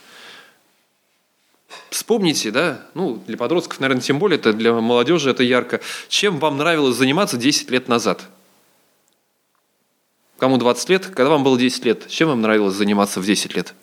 Вспомните, 1.90 2.50
да, 2.50 2.86
ну, 2.94 3.22
для 3.26 3.36
подростков, 3.36 3.80
наверное, 3.80 4.02
тем 4.02 4.18
более, 4.18 4.38
это 4.38 4.52
для 4.52 4.72
молодежи 4.72 5.30
это 5.30 5.42
ярко. 5.42 5.80
Чем 6.08 6.38
вам 6.38 6.56
нравилось 6.56 6.96
заниматься 6.96 7.36
10 7.36 7.70
лет 7.70 7.88
назад? 7.88 8.22
Кому 10.38 10.56
20 10.56 10.88
лет? 10.88 11.06
Когда 11.06 11.30
вам 11.30 11.44
было 11.44 11.58
10 11.58 11.84
лет? 11.84 12.08
Чем 12.08 12.28
вам 12.28 12.42
нравилось 12.42 12.74
заниматься 12.74 13.20
в 13.20 13.26
10 13.26 13.54
лет? 13.56 13.74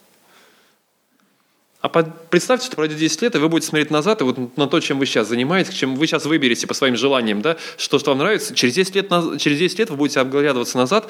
А 1.82 1.90
представьте, 1.90 2.68
что 2.68 2.76
пройдет 2.76 3.00
10 3.00 3.24
лет, 3.24 3.36
и 3.36 3.40
вы 3.40 3.50
будете 3.50 3.70
смотреть 3.70 3.90
назад 3.90 4.22
и 4.22 4.24
вот 4.24 4.56
на 4.56 4.68
то, 4.68 4.80
чем 4.80 5.00
вы 5.00 5.08
сейчас 5.08 5.28
занимаетесь, 5.28 5.74
чем 5.74 5.96
вы 5.96 6.06
сейчас 6.06 6.26
выберете 6.26 6.68
по 6.68 6.76
своим 6.76 6.96
желаниям, 6.96 7.42
да, 7.42 7.58
что, 7.76 7.98
что 7.98 8.12
вам 8.12 8.20
нравится. 8.20 8.54
Через 8.54 8.76
10, 8.76 8.96
лет, 8.96 9.10
через 9.40 9.58
10 9.58 9.80
лет 9.80 9.90
вы 9.90 9.96
будете 9.96 10.20
обглядываться 10.20 10.78
назад, 10.78 11.08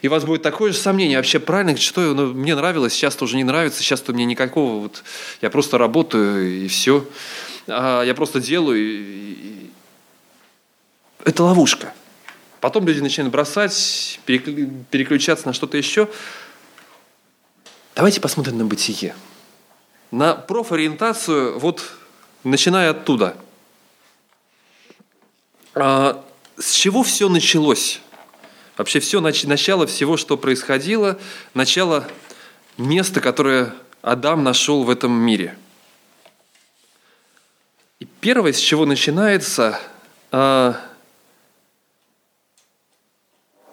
и 0.00 0.08
у 0.08 0.10
вас 0.10 0.24
будет 0.24 0.40
такое 0.40 0.72
же 0.72 0.78
сомнение, 0.78 1.18
вообще 1.18 1.38
правильно, 1.38 1.76
что 1.76 2.00
ну, 2.14 2.32
мне 2.32 2.54
нравилось, 2.54 2.94
сейчас 2.94 3.14
тоже 3.14 3.36
не 3.36 3.44
нравится, 3.44 3.82
сейчас 3.82 4.00
то 4.00 4.14
мне 4.14 4.24
никакого, 4.24 4.80
вот, 4.80 5.04
я 5.42 5.50
просто 5.50 5.76
работаю, 5.76 6.64
и 6.64 6.68
все. 6.68 7.06
А 7.66 8.02
я 8.02 8.14
просто 8.14 8.40
делаю. 8.40 8.78
И... 8.78 9.70
Это 11.24 11.42
ловушка. 11.42 11.92
Потом 12.62 12.86
люди 12.86 13.00
начинают 13.00 13.30
бросать, 13.32 14.18
переключаться 14.24 15.46
на 15.46 15.52
что-то 15.52 15.76
еще. 15.76 16.08
Давайте 17.94 18.22
посмотрим 18.22 18.56
на 18.56 18.64
бытие 18.64 19.14
на 20.10 20.34
профориентацию, 20.34 21.58
вот 21.58 21.92
начиная 22.44 22.90
оттуда. 22.90 23.36
А, 25.74 26.24
с 26.58 26.72
чего 26.72 27.02
все 27.02 27.28
началось? 27.28 28.00
Вообще 28.76 29.00
все, 29.00 29.20
начало 29.20 29.86
всего, 29.86 30.16
что 30.16 30.36
происходило, 30.36 31.18
начало 31.54 32.08
места, 32.76 33.20
которое 33.20 33.74
Адам 34.02 34.44
нашел 34.44 34.84
в 34.84 34.90
этом 34.90 35.12
мире. 35.12 35.56
И 37.98 38.04
первое, 38.04 38.52
с 38.52 38.58
чего 38.58 38.84
начинается, 38.84 39.80
а, 40.30 40.80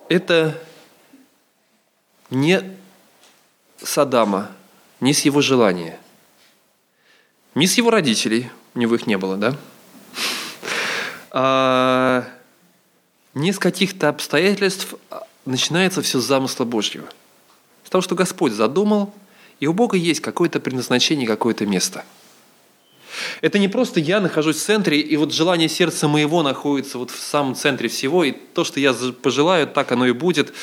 это 0.08 0.60
не 2.30 2.78
с 3.82 3.98
Адама, 3.98 4.52
не 5.02 5.14
с 5.14 5.22
его 5.26 5.42
желания. 5.42 6.00
Ни 7.56 7.68
с 7.68 7.78
его 7.78 7.92
родителей, 7.92 8.50
у 8.74 8.80
него 8.80 8.96
их 8.96 9.06
не 9.06 9.18
было, 9.18 9.38
да? 9.38 9.56
А, 11.30 12.26
ни 13.36 13.52
с 13.52 13.60
каких-то 13.60 14.10
обстоятельств 14.10 14.96
а, 15.12 15.24
начинается 15.46 16.02
все 16.02 16.20
с 16.20 16.26
замысла 16.26 16.66
Божьего. 16.66 17.08
С 17.84 17.90
того, 17.92 18.02
что 18.02 18.16
Господь 18.16 18.54
задумал, 18.54 19.14
и 19.60 19.68
у 19.68 19.74
Бога 19.74 19.98
есть 19.98 20.20
какое-то 20.20 20.60
предназначение, 20.60 21.28
какое-то 21.28 21.68
место. 21.68 22.06
Это 23.42 23.60
не 23.60 23.68
просто 23.68 24.00
я 24.00 24.20
нахожусь 24.20 24.58
в 24.58 24.64
центре, 24.64 25.00
и 25.00 25.16
вот 25.16 25.32
желание 25.32 25.70
сердца 25.70 26.08
моего 26.08 26.42
находится 26.42 26.98
вот 26.98 27.12
в 27.12 27.20
самом 27.20 27.54
центре 27.54 27.88
всего, 27.88 28.24
и 28.24 28.32
то, 28.32 28.64
что 28.64 28.80
я 28.80 28.94
пожелаю, 28.94 29.68
так 29.68 29.92
оно 29.92 30.08
и 30.08 30.12
будет. 30.12 30.54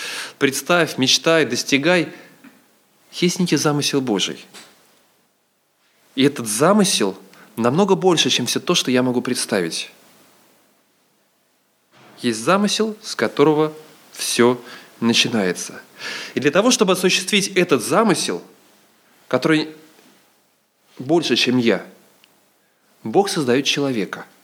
Представь, 0.41 0.99
мечтай, 0.99 1.45
достигай. 1.45 2.09
Есть 3.13 3.39
некий 3.39 3.57
замысел 3.57 4.01
Божий– 4.01 4.45
и 6.15 6.25
этот 6.25 6.47
замысел 6.47 7.17
намного 7.57 7.95
больше, 7.95 8.31
чем 8.31 8.47
все 8.47 8.61
то, 8.61 8.75
что 8.75 8.91
я 8.91 9.03
могу 9.03 9.21
представить. 9.23 9.91
Есть 12.21 12.41
замысел, 12.41 12.97
с 13.03 13.15
которого 13.15 13.73
все 14.13 14.61
начинается. 15.01 15.81
И 16.35 16.41
для 16.41 16.51
того, 16.51 16.71
чтобы 16.71 16.93
осуществить 16.93 17.49
этот 17.49 17.83
замысел, 17.83 18.43
который 19.29 19.69
больше, 20.99 21.37
чем 21.37 21.59
я, 21.59 21.87
Бог 23.03 23.29
создает 23.29 23.65
человека– 23.65 24.27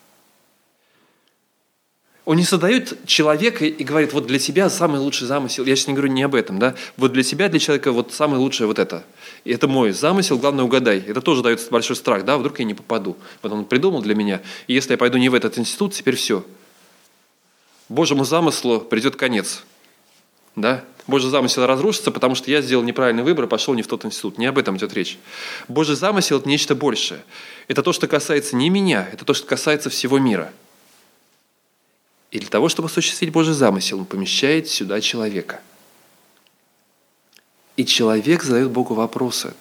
он 2.27 2.37
не 2.37 2.45
создает 2.45 3.07
человека 3.07 3.65
и 3.65 3.85
говорит, 3.85 4.13
вот 4.13 4.27
для 4.27 4.41
тебя 4.41 4.69
самый 4.69 4.99
лучший 4.99 5.29
замысел. 5.29 5.65
Я 5.65 5.77
сейчас 5.77 5.87
не 5.87 5.95
говорю 5.95 6.13
не 6.13 6.25
об 6.25 6.35
этом, 6.35 6.59
да. 6.59 6.75
Вот 6.97 7.13
для 7.13 7.23
себя, 7.23 7.49
для 7.49 7.61
человека, 7.61 7.93
вот 7.93 8.13
самое 8.13 8.41
лучшее 8.41 8.67
вот 8.67 8.81
это. 8.81 9.05
И 9.47 9.53
это 9.53 9.69
мой 9.69 9.93
замысел, 9.93 10.39
главное 10.39 10.65
угадай. 10.65 10.99
Это 10.99 11.21
тоже 11.21 11.41
дает 11.41 11.65
большой 11.71 11.95
страх, 11.95 12.25
да, 12.25 12.37
вдруг 12.37 12.59
я 12.59 12.65
не 12.65 12.75
попаду. 12.75 13.17
Вот 13.43 13.53
он 13.53 13.65
придумал 13.65 14.03
для 14.03 14.17
меня, 14.17 14.43
и 14.67 14.75
если 14.75 14.91
я 14.91 14.99
пойду 14.99 15.19
не 15.19 15.29
в 15.29 15.35
этот 15.35 15.57
институт, 15.57 15.95
теперь 15.95 16.17
все. 16.17 16.45
Божьему 17.89 18.25
замыслу 18.25 18.81
придет 18.81 19.15
конец. 19.15 19.63
Да? 20.57 20.85
Божий 21.07 21.31
замысел 21.31 21.65
разрушится, 21.65 22.11
потому 22.11 22.35
что 22.35 22.51
я 22.51 22.61
сделал 22.61 22.83
неправильный 22.83 23.23
выбор 23.23 23.45
и 23.45 23.49
пошел 23.49 23.75
не 23.75 23.83
в 23.83 23.87
тот 23.87 24.05
институт. 24.05 24.37
Не 24.37 24.47
об 24.47 24.59
этом 24.59 24.79
идет 24.79 24.93
речь. 24.95 25.17
Божий 25.69 25.95
замысел– 25.95 26.39
это 26.41 26.49
нечто 26.49 26.75
большее. 26.75 27.23
Это 27.69 27.85
то, 27.85 27.93
что 27.93 28.09
касается 28.09 28.57
не 28.57 28.69
меня, 28.69 29.09
это 29.13 29.25
то, 29.25 29.33
что 29.33 29.47
касается 29.47 29.91
всего 29.91 30.19
мира– 30.19 30.53
и 32.33 32.41
для 32.41 32.49
того, 32.49 32.69
чтобы 32.69 32.89
осуществить 32.89 33.31
Божий 33.31 33.55
замысел, 33.55 34.01
Он 34.01 34.05
помещает 34.05 34.69
сюда 34.69 35.01
человека. 35.01 35.61
И 37.77 37.85
человек 37.85 38.43
задает 38.43 38.71
Богу 38.71 38.95
вопросы. 38.95 39.55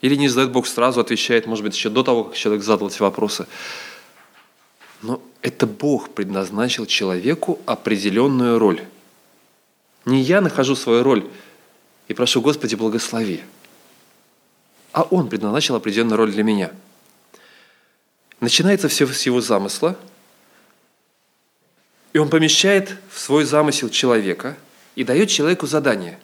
Или 0.00 0.16
не 0.16 0.28
задает 0.28 0.52
Бог 0.52 0.66
сразу, 0.66 1.00
отвечает, 1.00 1.46
может 1.46 1.64
быть, 1.64 1.74
еще 1.74 1.88
до 1.88 2.02
того, 2.02 2.24
как 2.24 2.34
человек 2.34 2.64
задал 2.64 2.88
эти 2.88 3.00
вопросы. 3.00 3.46
Но 5.02 5.22
это 5.42 5.66
Бог 5.66 6.10
предназначил 6.10 6.86
человеку 6.86 7.60
определенную 7.66 8.58
роль. 8.58 8.82
Не 10.04 10.20
я 10.20 10.40
нахожу 10.40 10.76
свою 10.76 11.02
роль 11.02 11.28
и 12.08 12.14
прошу, 12.14 12.40
Господи, 12.40 12.74
благослови. 12.74 13.42
А 14.92 15.02
Он 15.02 15.28
предназначил 15.28 15.74
определенную 15.74 16.16
роль 16.16 16.32
для 16.32 16.42
меня. 16.42 16.72
Начинается 18.40 18.88
все 18.88 19.06
с 19.06 19.22
его 19.26 19.40
замысла– 19.40 19.96
и 22.16 22.18
он 22.18 22.30
помещает 22.30 22.96
в 23.12 23.18
свой 23.18 23.44
замысел 23.44 23.90
человека 23.90 24.56
и 24.94 25.04
дает 25.04 25.28
человеку 25.28 25.66
задание. 25.66 26.18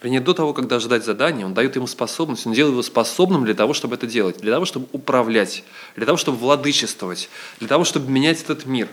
Вернее, 0.00 0.20
до 0.20 0.32
того, 0.32 0.54
как 0.54 0.68
даже 0.68 0.88
дать 0.88 1.04
задание, 1.04 1.44
он 1.44 1.54
дает 1.54 1.74
ему 1.74 1.88
способность, 1.88 2.46
он 2.46 2.52
делает 2.52 2.72
его 2.72 2.82
способным 2.82 3.44
для 3.44 3.54
того, 3.54 3.74
чтобы 3.74 3.96
это 3.96 4.06
делать, 4.06 4.38
для 4.38 4.52
того, 4.52 4.64
чтобы 4.64 4.86
управлять, 4.92 5.64
для 5.96 6.06
того, 6.06 6.16
чтобы 6.16 6.38
владычествовать, 6.38 7.28
для 7.58 7.68
того, 7.68 7.84
чтобы 7.84 8.08
менять 8.10 8.40
этот 8.42 8.64
мир. 8.64 8.88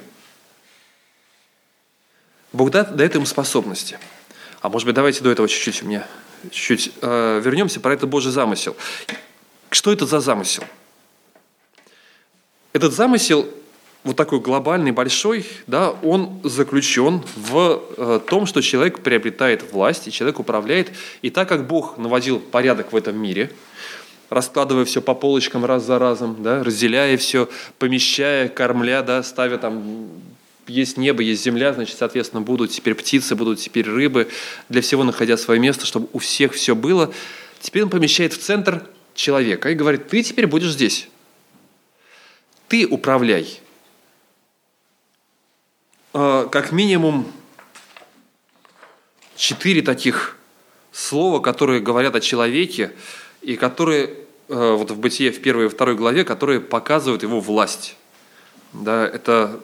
Бог 2.53 2.71
дает 2.71 3.13
ему 3.13 3.25
способности. 3.25 3.99
А 4.61 4.69
может 4.69 4.87
быть, 4.87 4.95
давайте 4.95 5.21
до 5.21 5.29
этого 5.29 5.47
чуть-чуть 5.47 5.83
у 5.83 5.85
меня 5.85 6.07
чуть-чуть 6.51 6.91
э, 7.01 7.41
вернемся 7.43 7.79
про 7.79 7.93
этот 7.93 8.09
Божий 8.09 8.31
замысел. 8.31 8.75
Что 9.69 9.91
это 9.91 10.05
за 10.05 10.19
замысел? 10.19 10.63
Этот 12.73 12.93
замысел 12.93 13.49
вот 14.05 14.15
такой 14.15 14.39
глобальный, 14.39 14.91
большой, 14.91 15.45
да, 15.65 15.89
он 16.03 16.39
заключен 16.43 17.23
в 17.35 17.81
э, 17.97 18.19
том, 18.29 18.45
что 18.45 18.61
человек 18.61 18.99
приобретает 18.99 19.73
власть, 19.73 20.07
и 20.07 20.11
человек 20.11 20.39
управляет. 20.39 20.91
И 21.23 21.31
так 21.31 21.49
как 21.49 21.65
Бог 21.65 21.97
наводил 21.97 22.39
порядок 22.39 22.93
в 22.93 22.95
этом 22.95 23.17
мире, 23.17 23.51
раскладывая 24.29 24.85
все 24.85 25.01
по 25.01 25.15
полочкам 25.15 25.65
раз 25.65 25.83
за 25.83 25.97
разом, 25.97 26.43
да, 26.43 26.63
разделяя 26.63 27.17
все, 27.17 27.49
помещая, 27.79 28.47
кормля, 28.47 29.01
да, 29.01 29.23
ставя 29.23 29.57
там 29.57 30.07
есть 30.67 30.97
небо, 30.97 31.23
есть 31.23 31.43
земля, 31.43 31.73
значит, 31.73 31.97
соответственно, 31.97 32.41
будут 32.41 32.69
теперь 32.69 32.93
птицы, 32.93 33.35
будут 33.35 33.59
теперь 33.59 33.89
рыбы, 33.89 34.27
для 34.69 34.83
всего 34.83 35.03
находя 35.03 35.35
свое 35.35 35.59
место, 35.59 35.87
чтобы 35.87 36.09
у 36.13 36.19
всех 36.19 36.53
все 36.53 36.75
было. 36.75 37.11
Теперь 37.59 37.81
он 37.83 37.89
помещает 37.89 38.33
в 38.33 38.37
центр 38.37 38.83
человека 39.15 39.71
и 39.71 39.73
говорит, 39.73 40.09
ты 40.09 40.21
теперь 40.21 40.45
будешь 40.45 40.73
здесь. 40.73 41.07
Ты 42.67 42.85
управляй 42.85 43.61
как 46.55 46.71
минимум 46.71 47.29
четыре 49.35 49.81
таких 49.81 50.37
слова, 50.93 51.41
которые 51.41 51.81
говорят 51.81 52.15
о 52.15 52.21
человеке 52.21 52.93
и 53.41 53.57
которые 53.57 54.05
э, 54.47 54.75
вот 54.77 54.89
в 54.89 54.97
Бытие 54.97 55.33
в 55.33 55.41
первой 55.41 55.65
и 55.65 55.67
второй 55.67 55.95
главе, 55.95 56.23
которые 56.23 56.61
показывают 56.61 57.23
его 57.23 57.41
власть. 57.41 57.97
Да, 58.71 59.05
это 59.05 59.59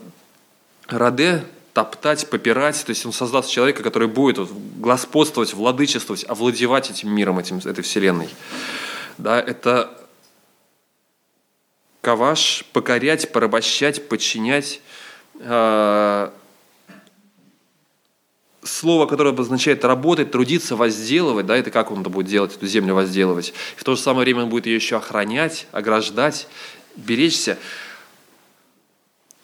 раде, 0.87 1.45
топтать, 1.71 2.29
попирать, 2.29 2.83
то 2.85 2.89
есть 2.89 3.05
он 3.05 3.13
создаст 3.13 3.49
человека, 3.49 3.83
который 3.83 4.09
будет 4.09 4.39
вот, 4.39 4.51
господствовать, 4.51 5.53
владычествовать, 5.53 6.25
овладевать 6.27 6.89
этим 6.89 7.15
миром, 7.15 7.39
этим, 7.39 7.59
этой 7.59 7.85
вселенной. 7.85 8.27
Да, 9.17 9.39
это 9.39 9.97
каваш, 12.01 12.65
покорять, 12.73 13.31
порабощать, 13.31 14.09
подчинять. 14.09 14.81
Э, 15.39 16.31
слово, 18.63 19.05
которое 19.05 19.31
обозначает 19.31 19.83
работать, 19.83 20.31
трудиться, 20.31 20.75
возделывать, 20.75 21.45
да, 21.45 21.57
это 21.57 21.71
как 21.71 21.91
он 21.91 22.01
это 22.01 22.09
будет 22.09 22.27
делать, 22.27 22.55
эту 22.55 22.67
землю 22.67 22.95
возделывать. 22.95 23.53
И 23.77 23.79
в 23.79 23.83
то 23.83 23.95
же 23.95 24.01
самое 24.01 24.23
время 24.23 24.43
он 24.43 24.49
будет 24.49 24.67
ее 24.67 24.75
еще 24.75 24.97
охранять, 24.97 25.67
ограждать, 25.71 26.47
беречься. 26.95 27.57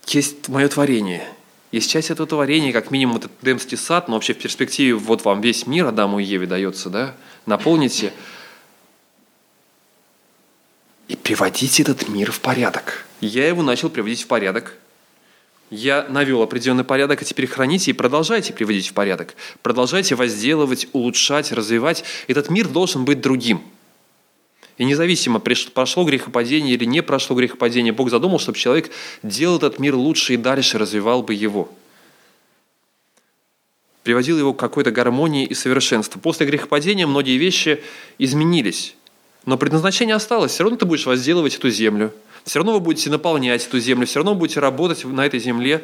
Есть 0.06 0.48
мое 0.48 0.68
творение. 0.68 1.28
Есть 1.72 1.92
часть 1.92 2.12
этого 2.12 2.28
творения, 2.28 2.72
как 2.72 2.92
минимум 2.92 3.18
этот 3.18 3.32
Демский 3.42 3.78
сад, 3.78 4.08
но 4.08 4.16
вообще 4.16 4.34
в 4.34 4.38
перспективе 4.38 4.96
вот 4.96 5.26
вам 5.26 5.42
весь 5.42 5.68
мир 5.68 5.88
Адаму 5.88 6.20
и 6.20 6.24
Еве 6.24 6.48
дается, 6.48 6.90
да, 6.90 7.16
наполните 7.46 8.14
и 11.08 11.16
приводите 11.16 11.84
этот 11.84 12.08
мир 12.08 12.32
в 12.32 12.40
порядок. 12.40 13.06
Я 13.20 13.48
его 13.48 13.64
начал 13.64 13.90
приводить 13.90 14.24
в 14.24 14.28
порядок– 14.28 14.76
я 15.70 16.06
навел 16.08 16.42
определенный 16.42 16.84
порядок, 16.84 17.22
а 17.22 17.26
теперь 17.26 17.48
храните 17.48 17.92
и 17.92 17.94
продолжайте 17.94 18.54
приводить 18.54 18.88
в 18.88 18.94
порядок. 18.94 19.36
Продолжайте 19.62 20.16
возделывать, 20.16 20.88
улучшать, 20.94 21.52
развивать. 21.52 22.04
Этот 22.28 22.50
мир 22.50 22.68
должен 22.68 23.04
быть 23.04 23.20
другим. 23.20 23.62
И 24.78 24.86
независимо, 24.86 25.40
прошло 25.40 26.06
грехопадение 26.06 26.76
или 26.76 26.86
не 26.86 27.02
прошло 27.02 27.36
грехопадение, 27.36 27.92
Бог 27.92 28.10
задумал, 28.10 28.40
чтобы 28.40 28.58
человек 28.58 28.92
делал 29.24 29.58
этот 29.58 29.80
мир 29.80 29.96
лучше 29.96 30.36
и 30.36 30.38
дальше 30.38 30.78
развивал 30.78 31.24
бы 31.24 31.34
его. 31.34 31.70
Приводил 34.04 34.38
его 34.38 34.54
к 34.54 34.60
какой-то 34.60 34.92
гармонии 34.92 35.46
и 35.46 35.54
совершенству. 35.54 36.22
После 36.22 36.46
грехопадения 36.46 37.08
многие 37.08 37.38
вещи 37.38 37.84
изменились. 38.20 38.96
Но 39.46 39.58
предназначение 39.58 40.16
осталось. 40.16 40.52
Все 40.52 40.64
равно 40.64 40.78
ты 40.78 40.86
будешь 40.86 41.06
возделывать 41.06 41.56
эту 41.56 41.70
землю– 41.70 42.14
все 42.48 42.60
равно 42.60 42.72
вы 42.74 42.80
будете 42.80 43.10
наполнять 43.10 43.68
эту 43.68 43.78
землю, 43.78 44.08
все 44.08 44.20
равно 44.20 44.34
будете 44.34 44.62
работать 44.62 45.04
на 45.04 45.26
этой 45.26 45.40
земле. 45.40 45.84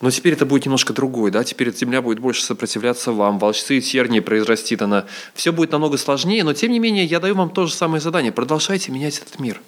Но 0.00 0.10
теперь 0.10 0.32
это 0.32 0.44
будет 0.44 0.64
немножко 0.64 0.92
другое, 0.92 1.30
да? 1.30 1.44
Теперь 1.44 1.68
эта 1.68 1.78
земля 1.78 2.02
будет 2.02 2.18
больше 2.18 2.42
сопротивляться 2.42 3.12
вам, 3.12 3.38
волчцы 3.38 3.78
и 3.78 3.80
тернии 3.80 4.18
произрастит 4.18 4.82
она. 4.82 5.06
Все 5.32 5.52
будет 5.52 5.70
намного 5.70 5.96
сложнее, 5.96 6.42
но 6.42 6.54
тем 6.54 6.72
не 6.72 6.80
менее 6.80 7.04
я 7.04 7.20
даю 7.20 7.36
вам 7.36 7.50
то 7.50 7.66
же 7.66 7.72
самое 7.72 8.00
задание. 8.00 8.32
Продолжайте 8.32 8.90
менять 8.90 9.18
этот 9.18 9.38
мир. 9.38 9.60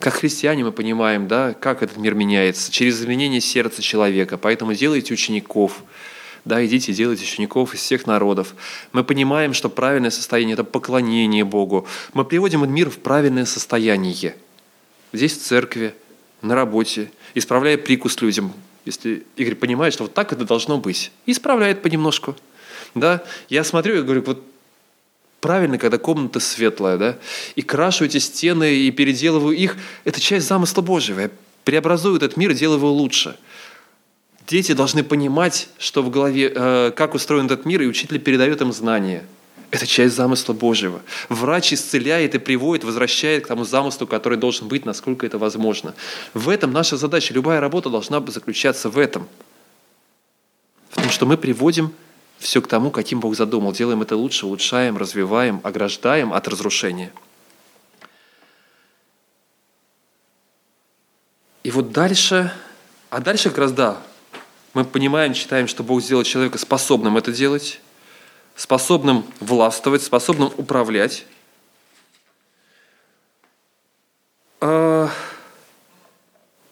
Как 0.00 0.14
христиане 0.14 0.64
мы 0.64 0.72
понимаем, 0.72 1.28
да, 1.28 1.54
как 1.54 1.84
этот 1.84 1.96
мир 1.96 2.14
меняется, 2.14 2.72
через 2.72 3.00
изменение 3.00 3.40
сердца 3.40 3.82
человека. 3.82 4.36
Поэтому 4.36 4.74
делайте 4.74 5.14
учеников, 5.14 5.84
да, 6.48 6.64
идите, 6.64 6.92
делайте 6.94 7.24
учеников 7.24 7.74
из 7.74 7.80
всех 7.80 8.06
народов. 8.06 8.54
Мы 8.92 9.04
понимаем, 9.04 9.52
что 9.52 9.68
правильное 9.68 10.10
состояние– 10.10 10.54
это 10.54 10.64
поклонение 10.64 11.44
Богу. 11.44 11.86
Мы 12.14 12.24
приводим 12.24 12.68
мир 12.72 12.88
в 12.88 12.98
правильное 12.98 13.44
состояние. 13.44 14.34
Здесь 15.12 15.36
в 15.36 15.42
церкви, 15.42 15.94
на 16.40 16.54
работе, 16.54 17.10
исправляя 17.34 17.76
прикус 17.76 18.20
людям. 18.22 18.52
Если 18.86 19.24
Игорь 19.36 19.56
понимает, 19.56 19.92
что 19.92 20.04
вот 20.04 20.14
так 20.14 20.32
это 20.32 20.44
должно 20.44 20.78
быть. 20.78 21.12
Исправляет 21.26 21.82
понемножку. 21.82 22.34
Да? 22.94 23.22
Я 23.50 23.62
смотрю 23.62 23.98
и 23.98 24.02
говорю, 24.02 24.22
вот 24.22 24.42
правильно, 25.40 25.76
когда 25.76 25.98
комната 25.98 26.40
светлая, 26.40 26.96
да, 26.96 27.18
и 27.56 27.62
крашу 27.62 28.06
эти 28.06 28.18
стены, 28.18 28.74
и 28.74 28.90
переделываю 28.90 29.54
их, 29.54 29.76
это 30.04 30.18
часть 30.18 30.48
замысла 30.48 30.80
Божьего. 30.80 31.20
Я 31.20 31.30
преобразую 31.64 32.16
этот 32.16 32.38
мир, 32.38 32.54
делаю 32.54 32.78
его 32.78 32.90
лучше– 32.90 33.36
Дети 34.48 34.72
должны 34.72 35.04
понимать, 35.04 35.68
что 35.78 36.02
в 36.02 36.08
голове, 36.08 36.50
э, 36.54 36.92
как 36.96 37.14
устроен 37.14 37.44
этот 37.46 37.66
мир, 37.66 37.82
и 37.82 37.86
учитель 37.86 38.18
передает 38.18 38.62
им 38.62 38.72
знания. 38.72 39.26
Это 39.70 39.86
часть 39.86 40.16
замысла 40.16 40.54
Божьего. 40.54 41.02
Врач 41.28 41.74
исцеляет 41.74 42.34
и 42.34 42.38
приводит, 42.38 42.82
возвращает 42.82 43.44
к 43.44 43.48
тому 43.48 43.64
замыслу, 43.64 44.06
который 44.06 44.38
должен 44.38 44.66
быть, 44.66 44.86
насколько 44.86 45.26
это 45.26 45.36
возможно. 45.36 45.94
В 46.32 46.48
этом 46.48 46.72
наша 46.72 46.96
задача. 46.96 47.34
Любая 47.34 47.60
работа 47.60 47.90
должна 47.90 48.24
заключаться 48.26 48.88
в 48.88 48.96
этом. 48.96 49.28
В 50.88 50.94
том, 50.94 51.10
что 51.10 51.26
мы 51.26 51.36
приводим 51.36 51.92
все 52.38 52.62
к 52.62 52.68
тому, 52.68 52.90
каким 52.90 53.20
Бог 53.20 53.36
задумал. 53.36 53.72
Делаем 53.72 54.00
это 54.00 54.16
лучше, 54.16 54.46
улучшаем, 54.46 54.96
развиваем, 54.96 55.60
ограждаем 55.62 56.32
от 56.32 56.48
разрушения. 56.48 57.12
И 61.64 61.70
вот 61.70 61.92
дальше, 61.92 62.50
а 63.10 63.20
дальше 63.20 63.50
как 63.50 63.58
раз, 63.58 63.72
да, 63.72 63.98
мы 64.78 64.84
понимаем, 64.84 65.34
считаем, 65.34 65.66
что 65.66 65.82
Бог 65.82 66.00
сделал 66.00 66.22
человека 66.22 66.56
способным 66.56 67.16
это 67.16 67.32
делать, 67.32 67.80
способным 68.54 69.26
властвовать, 69.40 70.04
способным 70.04 70.52
управлять. 70.56 71.26
А, 74.60 75.10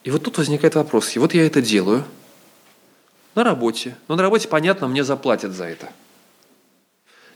и 0.04 0.10
вот 0.12 0.22
тут 0.22 0.38
возникает 0.38 0.76
вопрос. 0.76 1.16
И 1.16 1.18
вот 1.18 1.34
я 1.34 1.44
это 1.44 1.60
делаю 1.60 2.04
на 3.34 3.42
работе. 3.42 3.96
Но 4.06 4.14
на 4.14 4.22
работе, 4.22 4.46
понятно, 4.46 4.86
мне 4.86 5.02
заплатят 5.02 5.50
за 5.50 5.64
это. 5.64 5.92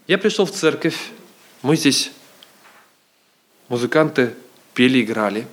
Я 0.06 0.18
пришел 0.18 0.46
в 0.46 0.52
церковь, 0.52 1.10
мы 1.62 1.74
здесь 1.74 2.12
музыканты 3.66 4.36
пели, 4.74 5.02
играли. 5.02 5.48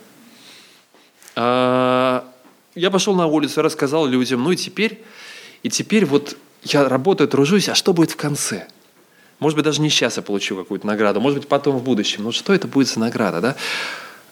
А, 1.36 2.32
я 2.77 2.91
пошел 2.91 3.15
на 3.15 3.27
улицу, 3.27 3.61
рассказал 3.61 4.05
людям, 4.05 4.43
ну 4.43 4.51
и 4.51 4.55
теперь, 4.55 5.03
и 5.63 5.69
теперь 5.69 6.05
вот 6.05 6.37
я 6.63 6.87
работаю, 6.87 7.27
тружусь, 7.27 7.69
а 7.69 7.75
что 7.75 7.93
будет 7.93 8.11
в 8.11 8.15
конце? 8.15 8.67
Может 9.39 9.55
быть, 9.55 9.65
даже 9.65 9.81
не 9.81 9.89
сейчас 9.89 10.17
я 10.17 10.23
получу 10.23 10.55
какую-то 10.55 10.87
награду, 10.87 11.19
может 11.19 11.39
быть, 11.39 11.47
потом 11.47 11.77
в 11.77 11.83
будущем. 11.83 12.23
Но 12.23 12.31
что 12.31 12.53
это 12.53 12.67
будет 12.67 12.87
за 12.87 12.99
награда, 12.99 13.41
да? 13.41 13.55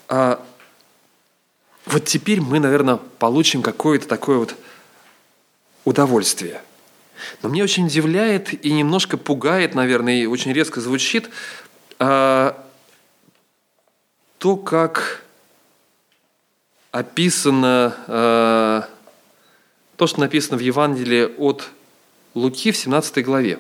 А, 0.08 0.46
вот 1.86 2.06
теперь 2.06 2.42
мы, 2.42 2.60
наверное, 2.60 2.98
получим 3.20 3.62
какое-то 3.62 4.08
такое 4.08 4.38
вот 4.38 4.56
удовольствие. 5.84 6.62
Но 7.42 7.50
мне 7.50 7.64
очень 7.64 7.86
удивляет 7.86 8.66
и 8.66 8.72
немножко 8.72 9.18
пугает, 9.18 9.76
наверное, 9.76 10.16
и 10.16 10.26
очень 10.26 10.54
резко 10.54 10.82
звучит 10.82 11.30
а, 12.00 12.66
то, 14.40 14.58
как 14.58 15.25
описано 16.96 17.94
э, 18.08 18.82
то, 19.98 20.08
что 20.08 20.22
написано 20.22 20.56
в 20.56 20.62
Евангелии 20.62 21.30
от 21.38 21.70
Луки 22.36 22.72
в 22.72 22.78
17 22.78 23.26
главе. 23.26 23.60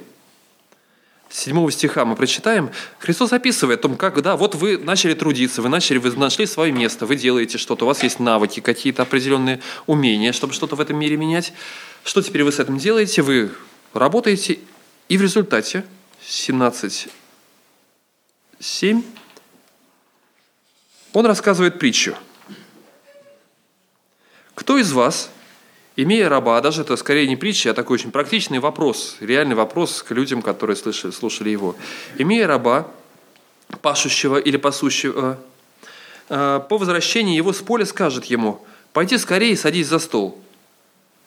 С 1.29 1.39
7 1.39 1.69
стиха 1.69 2.05
мы 2.05 2.15
прочитаем. 2.15 2.69
Христос 2.97 3.33
описывает 3.33 3.79
о 3.79 3.81
том, 3.81 3.97
как, 3.97 4.21
да, 4.21 4.37
вот 4.37 4.55
вы 4.55 4.77
начали 4.77 5.15
трудиться, 5.15 5.61
вы 5.61 5.67
начали, 5.67 5.97
вы 5.97 6.15
нашли 6.15 6.45
свое 6.45 6.71
место, 6.71 7.05
вы 7.05 7.17
делаете 7.17 7.57
что-то, 7.57 7.83
у 7.83 7.87
вас 7.89 8.03
есть 8.03 8.21
навыки, 8.21 8.61
какие-то 8.61 9.01
определенные 9.01 9.59
умения, 9.85 10.31
чтобы 10.31 10.53
что-то 10.53 10.77
в 10.77 10.79
этом 10.79 10.97
мире 10.97 11.17
менять. 11.17 11.51
Что 12.05 12.21
теперь 12.21 12.45
вы 12.45 12.53
с 12.53 12.59
этим 12.61 12.77
делаете? 12.77 13.21
Вы 13.21 13.51
работаете, 13.91 14.59
и 15.09 15.17
в 15.17 15.21
результате 15.21 15.83
17, 16.25 17.09
7 18.61 19.03
он 21.11 21.25
рассказывает 21.25 21.79
притчу– 21.79 22.15
кто 24.55 24.77
из 24.77 24.93
вас, 24.93 25.29
имея 25.97 26.29
раба, 26.29 26.57
а 26.57 26.61
даже 26.61 26.81
это 26.81 26.95
скорее 26.95 27.27
не 27.27 27.35
притча, 27.35 27.71
а 27.71 27.73
такой 27.73 27.95
очень 27.95 28.11
практичный 28.11 28.59
вопрос, 28.59 29.17
реальный 29.19 29.55
вопрос 29.55 30.01
к 30.01 30.11
людям, 30.11 30.41
которые 30.41 30.77
слышали, 30.77 31.11
слушали 31.11 31.49
его. 31.49 31.75
Имея 32.17 32.47
раба, 32.47 32.87
пашущего 33.81 34.37
или 34.37 34.55
пасущего, 34.57 35.37
э, 36.29 36.61
по 36.69 36.77
возвращении 36.77 37.35
его 37.35 37.51
с 37.51 37.59
поля 37.61 37.85
скажет 37.85 38.25
ему, 38.25 38.65
«Пойди 38.93 39.17
скорее 39.17 39.57
садись 39.57 39.87
за 39.87 39.99
стол». 39.99 40.39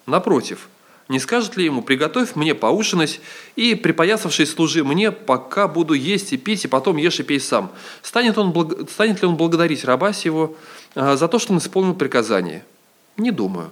Напротив, 0.06 0.68
не 1.08 1.20
скажет 1.20 1.56
ли 1.58 1.66
ему, 1.66 1.82
«Приготовь 1.82 2.34
мне 2.34 2.54
поужинать 2.54 3.20
и, 3.56 3.74
припоясавшись, 3.74 4.52
служи 4.52 4.82
мне, 4.84 5.12
пока 5.12 5.68
буду 5.68 5.92
есть 5.92 6.32
и 6.32 6.38
пить, 6.38 6.64
и 6.64 6.68
потом 6.68 6.96
ешь 6.96 7.20
и 7.20 7.22
пей 7.22 7.40
сам». 7.40 7.70
Станет, 8.00 8.38
он, 8.38 8.88
станет 8.88 9.20
ли 9.20 9.28
он 9.28 9.36
благодарить 9.36 9.84
раба 9.84 10.14
сего 10.14 10.56
э, 10.94 11.16
за 11.16 11.28
то, 11.28 11.38
что 11.38 11.52
он 11.52 11.58
исполнил 11.58 11.94
приказание– 11.94 12.64
не 13.18 13.31
думаю. 13.31 13.70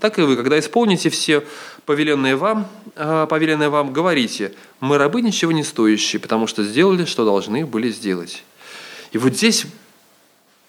Так 0.00 0.18
и 0.18 0.22
вы, 0.22 0.36
когда 0.36 0.58
исполните 0.58 1.08
все 1.08 1.44
повеленные 1.86 2.36
вам, 2.36 2.68
а, 2.96 3.26
повеленные 3.26 3.68
вам, 3.68 3.92
говорите, 3.92 4.52
мы 4.80 4.98
рабы 4.98 5.22
ничего 5.22 5.52
не 5.52 5.64
стоящие, 5.64 6.20
потому 6.20 6.46
что 6.46 6.62
сделали, 6.62 7.04
что 7.04 7.24
должны 7.24 7.64
были 7.64 7.90
сделать. 7.90 8.44
И 9.12 9.18
вот 9.18 9.34
здесь, 9.34 9.66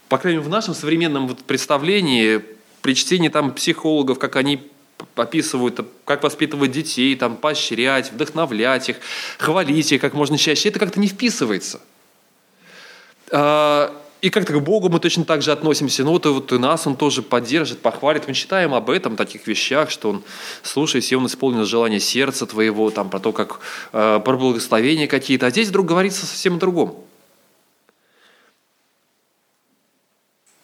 по 0.08 0.18
крайней 0.18 0.38
мере, 0.38 0.48
в 0.48 0.52
нашем 0.52 0.74
современном 0.74 1.36
представлении, 1.36 2.44
при 2.82 2.96
чтении 2.96 3.30
там 3.30 3.54
психологов, 3.54 4.20
как 4.20 4.36
они 4.36 4.70
описывают, 5.16 5.80
как 6.06 6.24
воспитывать 6.24 6.72
детей, 6.72 7.16
там, 7.16 7.36
поощрять, 7.36 8.12
вдохновлять 8.12 8.90
их, 8.90 8.98
хвалить 9.38 9.92
их 9.92 10.02
как 10.02 10.14
можно 10.14 10.38
чаще, 10.38 10.70
это 10.70 10.80
как-то 10.80 11.00
не 11.00 11.08
вписывается. 11.08 11.82
И 14.22 14.30
как-то 14.30 14.54
к 14.54 14.64
Богу 14.64 14.90
мы 14.90 15.00
точно 15.00 15.24
так 15.24 15.42
же 15.42 15.52
относимся. 15.52 16.04
Ну 16.04 16.12
вот, 16.12 16.26
и 16.26 16.30
вот 16.30 16.52
и 16.52 16.58
нас 16.58 16.88
Он 16.88 16.96
тоже 16.96 17.22
поддержит, 17.22 17.82
похвалит. 17.82 18.28
Мы 18.28 18.34
читаем 18.34 18.74
об 18.74 18.90
этом, 18.90 19.16
таких 19.16 19.46
вещах, 19.46 19.92
что 19.92 20.10
Он, 20.10 20.24
слушай, 20.64 20.98
если 20.98 21.16
Он 21.16 21.28
исполнил 21.28 21.66
желание 21.66 22.00
сердца 22.00 22.46
твоего, 22.46 22.90
там, 22.90 23.10
про 23.10 23.20
то, 23.20 23.32
как 23.32 23.60
э, 23.94 24.20
про 24.24 24.38
благословения 24.38 25.08
какие-то. 25.08 25.48
А 25.48 25.50
здесь 25.52 25.68
вдруг 25.68 25.86
говорится 25.86 26.26
совсем 26.26 26.56
о 26.56 26.60
другом. 26.60 26.98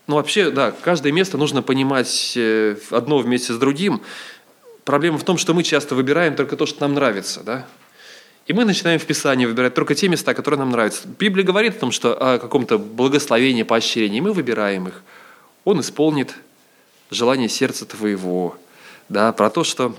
Ну, 0.07 0.15
вообще, 0.15 0.49
да, 0.49 0.71
каждое 0.71 1.11
место 1.11 1.37
нужно 1.37 1.61
понимать 1.61 2.33
э, 2.35 2.75
одно 2.89 3.19
вместе 3.19 3.53
с 3.53 3.57
другим. 3.57 4.01
Проблема 4.85 5.17
в 5.17 5.23
том, 5.23 5.37
что 5.37 5.53
мы 5.53 5.63
часто 5.63 5.93
выбираем 5.93 6.35
только 6.35 6.57
то, 6.57 6.65
что 6.65 6.81
нам 6.81 6.95
нравится, 6.95 7.41
да? 7.43 7.67
И 8.47 8.53
мы 8.53 8.65
начинаем 8.65 8.99
в 8.99 9.05
Писании 9.05 9.45
выбирать 9.45 9.73
только 9.73 9.95
те 9.95 10.07
места, 10.07 10.33
которые 10.33 10.59
нам 10.59 10.71
нравятся. 10.71 11.07
Библия 11.07 11.45
говорит 11.45 11.77
о 11.77 11.79
том, 11.79 11.91
что 11.91 12.13
о 12.13 12.39
каком-то 12.39 12.77
благословении, 12.77 13.63
поощрении, 13.63 14.17
и 14.17 14.21
мы 14.21 14.33
выбираем 14.33 14.87
их. 14.87 15.03
Он 15.63 15.79
исполнит 15.79 16.35
желание 17.11 17.49
сердца 17.49 17.85
твоего. 17.85 18.57
Да, 19.09 19.31
про 19.31 19.49
то, 19.49 19.63
что 19.63 19.95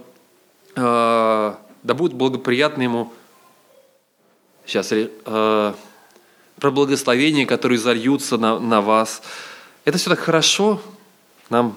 э, 0.75 1.55
да 1.83 1.95
будет 1.95 2.15
благоприятно 2.15 2.83
ему 2.83 3.13
сейчас 4.67 4.93
э, 4.93 5.75
про 6.59 6.71
благословения, 6.71 7.47
которые 7.47 7.79
зальются 7.79 8.39
на, 8.39 8.59
на 8.59 8.81
вас. 8.81 9.23
Это 9.85 9.99
все 9.99 10.11
так 10.11 10.21
хорошо, 10.21 10.81
нам 11.51 11.77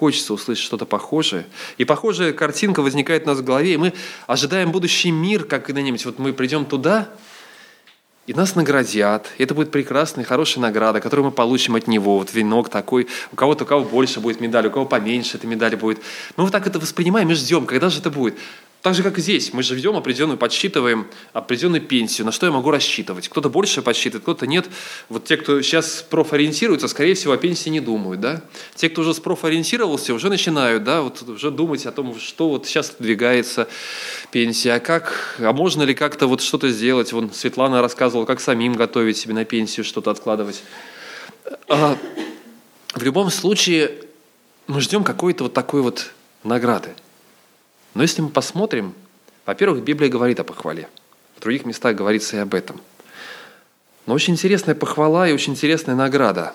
хочется 0.00 0.32
услышать 0.32 0.64
что-то 0.64 0.86
похожее. 0.86 1.44
И 1.76 1.84
похожая 1.84 2.32
картинка 2.32 2.80
возникает 2.80 3.24
у 3.24 3.26
нас 3.26 3.38
в 3.38 3.44
голове, 3.44 3.74
и 3.74 3.76
мы 3.76 3.92
ожидаем 4.26 4.72
будущий 4.72 5.10
мир, 5.10 5.44
как 5.44 5.66
когда-нибудь. 5.66 6.02
Вот 6.06 6.18
мы 6.18 6.32
придем 6.32 6.64
туда, 6.64 7.10
и 8.26 8.32
нас 8.32 8.54
наградят. 8.54 9.26
И 9.36 9.42
это 9.42 9.54
будет 9.54 9.70
прекрасная, 9.70 10.24
хорошая 10.24 10.62
награда, 10.62 11.02
которую 11.02 11.26
мы 11.26 11.32
получим 11.32 11.74
от 11.74 11.86
него. 11.86 12.16
Вот 12.16 12.32
венок 12.32 12.70
такой. 12.70 13.08
У 13.30 13.36
кого-то, 13.36 13.64
у 13.64 13.66
кого 13.66 13.84
больше 13.84 14.20
будет 14.20 14.40
медаль, 14.40 14.68
у 14.68 14.70
кого 14.70 14.86
поменьше 14.86 15.36
эта 15.36 15.46
медаль 15.46 15.76
будет. 15.76 15.98
Мы 16.38 16.44
вот 16.44 16.52
так 16.52 16.66
это 16.66 16.78
воспринимаем 16.78 17.30
и 17.30 17.34
ждем, 17.34 17.66
когда 17.66 17.90
же 17.90 18.00
это 18.00 18.10
будет. 18.10 18.38
Так 18.82 18.94
же, 18.94 19.02
как 19.02 19.18
и 19.18 19.20
здесь, 19.20 19.52
мы 19.52 19.62
живем 19.62 19.96
определенную, 19.96 20.38
подсчитываем 20.38 21.06
определенную 21.34 21.82
пенсию, 21.82 22.24
на 22.24 22.32
что 22.32 22.46
я 22.46 22.52
могу 22.52 22.70
рассчитывать. 22.70 23.28
Кто-то 23.28 23.50
больше 23.50 23.82
подсчитывает, 23.82 24.22
кто-то 24.22 24.46
нет. 24.46 24.66
Вот 25.10 25.26
те, 25.26 25.36
кто 25.36 25.60
сейчас 25.60 26.02
профориентируется, 26.08 26.88
скорее 26.88 27.12
всего, 27.14 27.34
о 27.34 27.36
пенсии 27.36 27.68
не 27.68 27.80
думают. 27.80 28.20
Да? 28.20 28.42
Те, 28.74 28.88
кто 28.88 29.02
уже 29.02 29.12
спрофориентировался, 29.12 30.14
уже 30.14 30.30
начинают 30.30 30.84
да, 30.84 31.02
вот 31.02 31.22
уже 31.28 31.50
думать 31.50 31.84
о 31.84 31.92
том, 31.92 32.18
что 32.18 32.48
вот 32.48 32.66
сейчас 32.66 32.94
двигается 32.98 33.68
пенсия, 34.30 34.72
а 34.72 34.80
как, 34.80 35.36
а 35.40 35.52
можно 35.52 35.82
ли 35.82 35.94
как-то 35.94 36.26
вот 36.26 36.40
что-то 36.40 36.70
сделать. 36.70 37.12
Вон 37.12 37.30
Светлана 37.34 37.82
рассказывала, 37.82 38.24
как 38.24 38.40
самим 38.40 38.72
готовить 38.72 39.18
себе 39.18 39.34
на 39.34 39.44
пенсию, 39.44 39.84
что-то 39.84 40.10
откладывать. 40.10 40.62
А, 41.68 41.98
в 42.94 43.02
любом 43.02 43.30
случае, 43.30 43.92
мы 44.68 44.80
ждем 44.80 45.04
какой-то 45.04 45.44
вот 45.44 45.52
такой 45.52 45.82
вот 45.82 46.12
награды. 46.44 46.94
Но 47.94 48.02
если 48.02 48.22
мы 48.22 48.28
посмотрим, 48.28 48.94
во-первых, 49.46 49.82
Библия 49.82 50.08
говорит 50.08 50.38
о 50.40 50.44
похвале. 50.44 50.88
В 51.36 51.40
других 51.40 51.64
местах 51.64 51.96
говорится 51.96 52.36
и 52.36 52.40
об 52.40 52.54
этом. 52.54 52.80
Но 54.06 54.14
очень 54.14 54.34
интересная 54.34 54.74
похвала 54.74 55.28
и 55.28 55.32
очень 55.32 55.54
интересная 55.54 55.94
награда. 55.94 56.54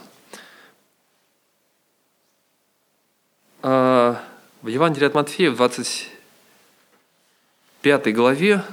А, 3.61 4.21
в 4.61 4.67
Евангелии 4.67 5.07
от 5.07 5.13
Матфея, 5.13 5.51
в 5.51 5.55
25 5.55 8.13
главе, 8.13 8.63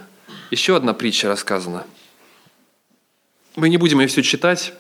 еще 0.50 0.76
одна 0.76 0.94
притча 0.94 1.28
рассказана. 1.28 1.86
Мы 3.56 3.68
не 3.68 3.76
будем 3.76 4.00
ее 4.00 4.06
все 4.06 4.22
читать, 4.22 4.72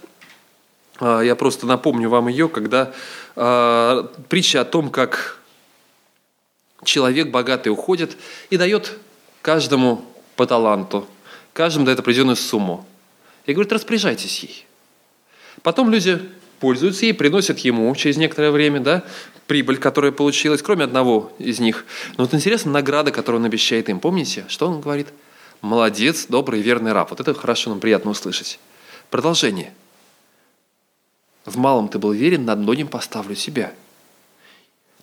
а, 0.98 1.20
я 1.20 1.34
просто 1.34 1.66
напомню 1.66 2.08
вам 2.08 2.28
ее, 2.28 2.48
когда 2.48 2.92
а, 3.36 4.10
притча 4.28 4.60
о 4.60 4.64
том, 4.64 4.90
как 4.90 5.41
человек 6.84 7.28
богатый 7.28 7.68
уходит 7.68 8.16
и 8.50 8.56
дает 8.56 8.98
каждому 9.40 10.04
по 10.36 10.46
таланту, 10.46 11.06
каждому 11.52 11.86
дает 11.86 12.00
определенную 12.00 12.36
сумму. 12.36 12.86
И 13.46 13.52
говорит, 13.52 13.72
распоряжайтесь 13.72 14.40
ей. 14.40 14.66
Потом 15.62 15.90
люди 15.90 16.20
пользуются 16.60 17.06
ей, 17.06 17.12
приносят 17.12 17.58
ему 17.60 17.94
через 17.96 18.16
некоторое 18.16 18.50
время 18.50 18.80
да, 18.80 19.04
прибыль, 19.46 19.78
которая 19.78 20.12
получилась, 20.12 20.62
кроме 20.62 20.84
одного 20.84 21.32
из 21.38 21.60
них. 21.60 21.84
Но 22.16 22.24
вот 22.24 22.34
интересно, 22.34 22.70
награда, 22.70 23.10
которую 23.10 23.40
он 23.40 23.46
обещает 23.46 23.88
им. 23.88 24.00
Помните, 24.00 24.44
что 24.48 24.68
он 24.68 24.80
говорит? 24.80 25.08
Молодец, 25.60 26.26
добрый 26.28 26.60
верный 26.60 26.92
раб. 26.92 27.10
Вот 27.10 27.20
это 27.20 27.34
хорошо, 27.34 27.70
нам 27.70 27.80
приятно 27.80 28.10
услышать. 28.12 28.58
Продолжение. 29.10 29.74
В 31.44 31.56
малом 31.56 31.88
ты 31.88 31.98
был 31.98 32.12
верен, 32.12 32.44
над 32.44 32.60
многим 32.60 32.88
поставлю 32.88 33.34
себя. 33.34 33.72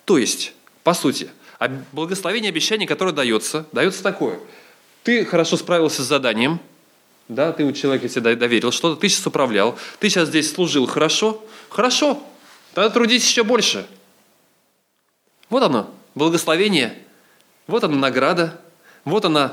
То 0.04 0.18
есть, 0.18 0.54
по 0.82 0.94
сути, 0.94 1.30
а 1.60 1.68
благословение 1.92 2.48
обещание, 2.48 2.88
которое 2.88 3.12
дается, 3.12 3.66
дается 3.70 4.02
такое. 4.02 4.40
Ты 5.04 5.26
хорошо 5.26 5.58
справился 5.58 6.02
с 6.02 6.06
заданием, 6.06 6.58
да, 7.28 7.52
ты 7.52 7.64
у 7.64 7.72
человека 7.72 8.08
доверил 8.20 8.72
что-то, 8.72 8.98
ты 8.98 9.08
сейчас 9.10 9.26
управлял, 9.26 9.78
ты 9.98 10.08
сейчас 10.08 10.28
здесь 10.28 10.50
служил 10.52 10.86
хорошо, 10.86 11.44
хорошо, 11.68 12.20
тогда 12.72 12.88
трудись 12.88 13.28
еще 13.28 13.44
больше. 13.44 13.86
Вот 15.50 15.62
оно, 15.62 15.92
благословение, 16.14 16.96
вот 17.66 17.84
она 17.84 17.96
награда, 17.96 18.58
вот 19.04 19.26
она 19.26 19.52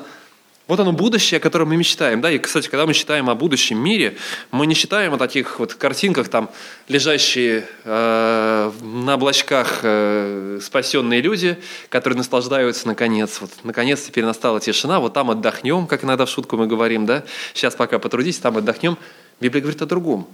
вот 0.67 0.79
оно 0.79 0.91
будущее, 0.91 1.37
о 1.37 1.41
котором 1.41 1.69
мы 1.69 1.77
мечтаем. 1.77 2.19
Да? 2.19 2.29
И, 2.29 2.37
кстати, 2.37 2.67
когда 2.67 2.85
мы 2.85 2.93
читаем 2.93 3.29
о 3.29 3.35
будущем 3.35 3.77
мире, 3.77 4.17
мы 4.51 4.67
не 4.67 4.75
читаем 4.75 5.13
о 5.13 5.17
таких 5.17 5.59
вот 5.59 5.73
картинках, 5.73 6.27
там, 6.27 6.49
лежащие 6.89 7.65
э, 7.85 8.71
на 8.81 9.13
облачках 9.13 9.79
э, 9.83 10.59
спасенные 10.61 11.21
люди, 11.21 11.57
которые 11.89 12.17
наслаждаются 12.17 12.85
наконец. 12.87 13.39
Вот, 13.39 13.51
наконец 13.63 14.01
теперь 14.01 14.25
настала 14.25 14.59
тишина, 14.59 14.99
вот 14.99 15.13
там 15.13 15.31
отдохнем, 15.31 15.87
как 15.87 16.03
иногда 16.03 16.25
в 16.25 16.29
шутку 16.29 16.57
мы 16.57 16.67
говорим, 16.67 17.05
да? 17.05 17.23
сейчас 17.53 17.75
пока 17.75 17.97
потрудитесь, 17.97 18.39
там 18.39 18.57
отдохнем. 18.57 18.97
Библия 19.39 19.61
говорит 19.61 19.81
о 19.81 19.85
другом. 19.85 20.27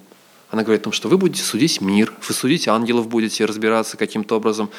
Она 0.49 0.63
говорит 0.63 0.81
о 0.81 0.85
том, 0.85 0.93
что 0.93 1.09
вы 1.09 1.17
будете 1.17 1.43
судить 1.43 1.81
мир, 1.81 2.11
вы 2.27 2.33
судить 2.33 2.67
ангелов 2.67 3.07
будете 3.07 3.45
разбираться 3.45 3.97
каким-то 3.97 4.37
образом, 4.37 4.69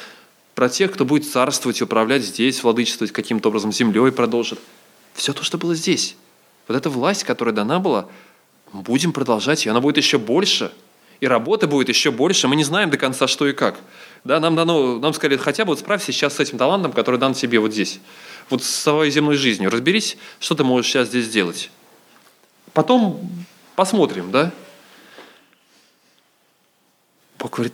про 0.53 0.69
тех, 0.69 0.93
кто 0.93 1.03
будет 1.03 1.29
царствовать 1.29 1.81
управлять 1.81 2.23
здесь, 2.23 2.63
владычествовать 2.63 3.11
каким-то 3.11 3.49
образом, 3.49 3.71
землей 3.71 4.11
продолжит– 4.11 4.59
все 5.15 5.33
то, 5.33 5.43
что 5.43 5.57
было 5.57 5.73
здесь. 5.73 6.15
Вот 6.67 6.75
эта 6.75 6.89
власть, 6.89 7.23
которая 7.23 7.55
дана 7.55 7.79
была, 7.79 8.07
будем 8.71 9.13
продолжать, 9.13 9.65
и 9.65 9.69
она 9.69 9.81
будет 9.81 9.97
еще 9.97 10.19
больше. 10.19 10.71
И 11.21 11.27
работы 11.27 11.65
будет 11.65 11.87
еще 11.87 12.11
больше. 12.11 12.47
Мы 12.49 12.57
не 12.57 12.65
знаем 12.65 12.89
до 12.89 12.97
конца, 12.97 13.27
что 13.27 13.47
и 13.47 13.53
как. 13.53 13.79
Да, 14.25 14.39
нам 14.41 14.55
дано, 14.55 14.99
нам 14.99 15.13
сказали, 15.13 15.37
хотя 15.37 15.63
бы 15.63 15.69
вот 15.69 15.79
справься 15.79 16.11
сейчас 16.11 16.35
с 16.35 16.39
этим 16.41 16.57
талантом, 16.57 16.91
который 16.91 17.19
дан 17.19 17.33
тебе 17.33 17.59
вот 17.59 17.71
здесь. 17.71 18.01
Вот 18.49 18.61
с 18.63 18.69
своей 18.69 19.11
земной 19.11 19.37
жизнью. 19.37 19.69
Разберись, 19.69 20.17
что 20.39 20.55
ты 20.55 20.65
можешь 20.65 20.91
сейчас 20.91 21.07
здесь 21.07 21.25
сделать. 21.25 21.71
Потом 22.73 23.21
посмотрим, 23.75 24.31
да? 24.31 24.51
Бог 27.39 27.53
говорит, 27.53 27.73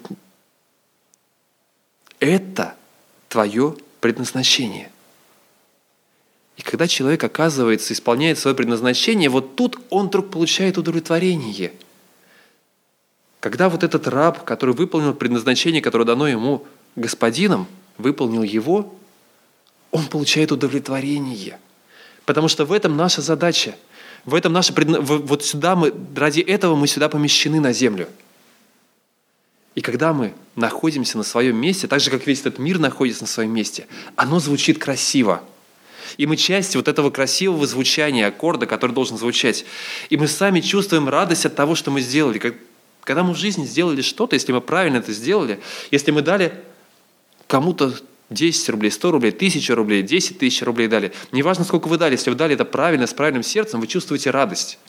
это 2.19 2.75
твое 3.27 3.75
предназначение– 3.99 4.91
и 6.62 6.63
когда 6.63 6.88
человек 6.88 7.24
оказывается, 7.24 7.91
исполняет 7.91 8.38
свое 8.38 8.56
предназначение, 8.56 9.30
вот 9.30 9.56
тут 9.56 9.80
он 9.89 10.10
вдруг 10.10 10.30
получает 10.30 10.78
удовлетворение. 10.78 11.74
Когда 13.39 13.67
вот 13.67 13.82
этот 13.84 14.08
раб, 14.08 14.43
который 14.43 14.76
выполнил 14.76 15.15
предназначение, 15.15 15.82
которое 15.82 16.06
дано 16.06 16.28
ему 16.28 16.67
господином, 16.95 17.65
выполнил 17.97 18.43
его, 18.43 18.93
он 19.89 20.06
получает 20.06 20.52
удовлетворение. 20.52 21.58
Потому 22.28 22.47
что 22.47 22.63
в 22.65 22.71
этом 22.74 22.95
наша 22.95 23.24
задача. 23.24 23.74
В 24.26 24.36
этом 24.36 24.54
наша 24.54 24.71
предна... 24.71 25.02
Вот 25.02 25.43
сюда 25.43 25.76
мы, 25.76 25.91
ради 26.15 26.41
этого 26.41 26.76
мы 26.76 26.86
сюда 26.86 27.10
помещены 27.10 27.60
на 27.60 27.74
землю. 27.74 28.08
И 29.74 29.82
когда 29.82 30.13
мы 30.13 30.36
находимся 30.56 31.17
на 31.17 31.24
своем 31.24 31.56
месте, 31.56 31.88
так 31.88 32.02
же, 32.02 32.12
как 32.12 32.28
весь 32.28 32.41
этот 32.41 32.60
мир 32.60 32.78
находится 32.78 33.24
на 33.24 33.28
своем 33.28 33.52
месте, 33.52 33.88
оно 34.15 34.39
звучит 34.39 34.78
красиво– 34.78 35.41
и 36.17 36.26
мы 36.26 36.38
часть 36.38 36.76
вот 36.76 36.88
этого 36.88 37.10
красивого 37.10 37.65
звучания 37.67 38.28
аккорда, 38.28 38.65
который 38.65 38.91
должен 38.91 39.17
звучать. 39.17 39.65
И 40.10 40.17
мы 40.17 40.28
сами 40.28 40.60
чувствуем 40.62 41.10
радость 41.10 41.45
от 41.45 41.56
того, 41.56 41.76
что 41.76 41.91
мы 41.91 42.02
сделали. 42.02 42.56
Когда 43.02 43.24
мы 43.24 43.34
в 43.34 43.38
жизни 43.38 43.65
сделали 43.65 44.02
что-то, 44.02 44.36
если 44.36 44.52
мы 44.52 44.62
правильно 44.62 44.97
это 44.97 45.12
сделали, 45.13 45.60
если 45.89 46.12
мы 46.12 46.21
дали 46.21 46.54
кому-то 47.47 47.93
10 48.32 48.69
рублей, 48.69 48.91
100 48.91 49.12
рублей, 49.12 49.32
1000 49.32 49.76
рублей, 49.76 50.04
10 50.04 50.39
тысяч 50.39 50.63
рублей 50.63 50.88
дали. 50.88 51.12
Неважно, 51.32 51.65
сколько 51.65 51.88
вы 51.88 51.97
дали, 51.97 52.13
если 52.13 52.30
вы 52.30 52.36
дали 52.36 52.56
это 52.56 52.65
правильно, 52.65 53.06
с 53.06 53.13
правильным 53.13 53.43
сердцем, 53.43 53.82
вы 53.82 53.88
чувствуете 53.88 54.32
радость. 54.32 54.80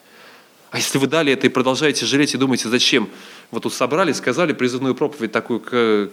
А 0.71 0.79
если 0.79 0.99
вы 0.99 1.07
дали 1.07 1.33
это 1.33 1.47
и 1.47 1.51
продолжаете 1.51 2.07
жалеть 2.07 2.35
и 2.35 2.39
думаете, 2.39 2.69
зачем? 2.69 3.11
Вот 3.51 3.65
тут 3.65 3.75
собрали, 3.75 4.13
сказали 4.13 4.53
призывную 4.55 4.95
проповедь 4.95 5.33
такую 5.33 5.61
к, 5.61 6.11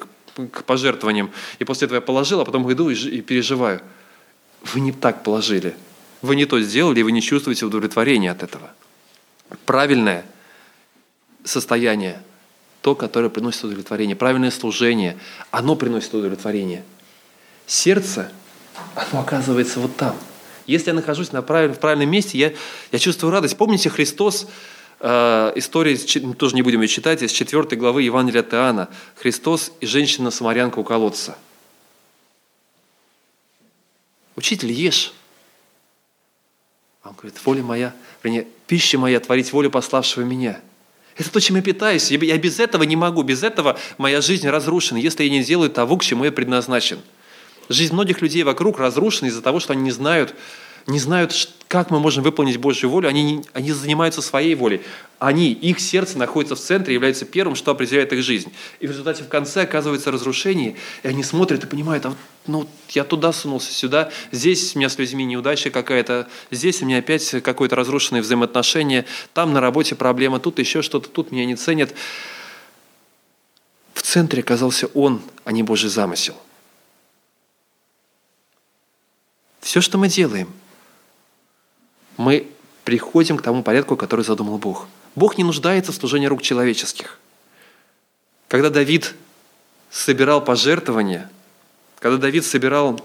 к 0.51 0.63
пожертвованиям, 0.65 1.31
и 1.59 1.63
после 1.63 1.85
этого 1.85 1.97
я 1.97 2.01
положил, 2.01 2.41
а 2.41 2.45
потом 2.45 2.69
иду 2.71 2.89
и, 2.89 2.95
и 2.95 3.21
переживаю. 3.21 3.81
Вы 4.63 4.79
не 4.81 4.91
так 4.91 5.23
положили. 5.23 5.75
Вы 6.21 6.35
не 6.35 6.45
то 6.45 6.59
сделали, 6.59 6.99
и 6.99 7.03
вы 7.03 7.11
не 7.11 7.21
чувствуете 7.21 7.65
удовлетворения 7.65 8.31
от 8.31 8.43
этого. 8.43 8.71
Правильное 9.65 10.25
состояние, 11.43 12.21
то, 12.81 12.95
которое 12.95 13.29
приносит 13.29 13.63
удовлетворение, 13.63 14.15
правильное 14.15 14.51
служение, 14.51 15.17
оно 15.51 15.75
приносит 15.75 16.13
удовлетворение. 16.13 16.83
Сердце, 17.65 18.31
оно 18.95 19.21
оказывается 19.21 19.79
вот 19.79 19.95
там. 19.95 20.15
Если 20.67 20.89
я 20.89 20.93
нахожусь 20.93 21.31
на 21.31 21.41
правильном, 21.41 21.77
в 21.77 21.79
правильном 21.79 22.09
месте, 22.11 22.37
я, 22.37 22.53
я 22.91 22.99
чувствую 22.99 23.31
радость. 23.31 23.57
Помните, 23.57 23.89
Христос 23.89 24.47
Э, 24.99 25.53
история, 25.55 25.97
тоже 26.37 26.55
не 26.55 26.61
будем 26.61 26.81
ее 26.81 26.87
читать, 26.87 27.21
из 27.21 27.31
4 27.31 27.63
главы 27.77 28.03
Евангелия 28.03 28.41
от 28.41 28.53
Иоанна. 28.53 28.89
Христос 29.15 29.71
и 29.79 29.85
женщина-самарянка 29.85 30.79
у 30.79 30.83
колодца. 30.83 31.37
Учитель, 34.39 34.71
ешь. 34.71 35.11
Он 37.03 37.11
говорит, 37.11 37.37
воля 37.43 37.61
моя, 37.61 37.93
вернее, 38.23 38.47
пища 38.67 38.97
моя, 38.97 39.19
творить 39.19 39.51
волю 39.51 39.69
пославшего 39.69 40.23
меня. 40.23 40.61
Это 41.17 41.29
то, 41.29 41.41
чем 41.41 41.57
я 41.57 41.61
питаюсь. 41.61 42.09
Я 42.09 42.37
без 42.37 42.57
этого 42.57 42.83
не 42.83 42.95
могу. 42.95 43.21
Без 43.23 43.43
этого 43.43 43.77
моя 43.97 44.21
жизнь 44.21 44.47
разрушена, 44.47 44.97
если 44.97 45.25
я 45.25 45.29
не 45.29 45.43
делаю 45.43 45.69
того, 45.69 45.97
к 45.97 46.05
чему 46.05 46.23
я 46.23 46.31
предназначен. 46.31 47.01
Жизнь 47.67 47.93
многих 47.93 48.21
людей 48.21 48.43
вокруг 48.43 48.79
разрушена 48.79 49.27
из-за 49.27 49.41
того, 49.41 49.59
что 49.59 49.73
они 49.73 49.81
не 49.81 49.91
знают, 49.91 50.33
не 50.87 50.99
знают, 50.99 51.33
как 51.69 51.91
мы 51.91 51.99
можем 51.99 52.23
выполнить 52.23 52.57
Божью 52.57 52.89
волю, 52.89 53.09
они, 53.09 53.43
они 53.53 53.71
занимаются 53.71 54.23
своей 54.23 54.55
волей. 54.55 54.81
Они, 55.19 55.51
их 55.51 55.79
сердце 55.79 56.17
находится 56.17 56.55
в 56.55 56.59
центре, 56.59 56.95
является 56.95 57.25
первым, 57.25 57.55
что 57.55 57.69
определяет 57.69 58.11
их 58.11 58.23
жизнь. 58.23 58.51
И 58.79 58.87
в 58.87 58.89
результате 58.89 59.23
в 59.23 59.27
конце 59.27 59.61
оказывается 59.61 60.09
разрушение, 60.09 60.77
и 61.03 61.07
они 61.07 61.21
смотрят 61.23 61.63
и 61.63 61.67
понимают, 61.67 62.07
а 62.07 62.15
ну, 62.47 62.67
я 62.89 63.03
туда 63.03 63.31
сунулся, 63.31 63.71
сюда, 63.71 64.09
здесь 64.31 64.75
у 64.75 64.79
меня 64.79 64.89
с 64.89 64.97
людьми 64.97 65.25
неудача 65.25 65.69
какая-то, 65.69 66.27
здесь 66.49 66.81
у 66.81 66.85
меня 66.85 66.97
опять 66.97 67.29
какое-то 67.43 67.75
разрушенное 67.75 68.23
взаимоотношение, 68.23 69.05
там 69.35 69.53
на 69.53 69.61
работе 69.61 69.93
проблема, 69.93 70.39
тут 70.39 70.57
еще 70.57 70.81
что-то, 70.81 71.07
тут 71.09 71.31
меня 71.31 71.45
не 71.45 71.55
ценят. 71.55 71.93
В 73.93 74.01
центре 74.01 74.41
оказался 74.41 74.87
он, 74.95 75.21
а 75.45 75.51
не 75.51 75.61
Божий 75.61 75.91
замысел. 75.91 76.35
Все, 79.59 79.81
что 79.81 79.99
мы 79.99 80.07
делаем– 80.07 80.49
мы 82.19 82.47
приходим 82.83 83.37
к 83.37 83.41
тому 83.41 83.63
порядку, 83.63 83.95
который 83.95 84.25
задумал 84.25 84.57
Бог. 84.57 84.87
Бог 85.15 85.37
не 85.37 85.45
нуждается 85.45 85.93
в 85.93 85.95
служении 85.95 86.27
рук 86.27 86.41
человеческих. 86.41 87.17
Когда 88.49 88.69
Давид 88.69 89.15
собирал 89.89 90.43
пожертвования, 90.43 91.31
когда 91.99 92.17
Давид 92.17 92.43
собирал, 92.43 92.99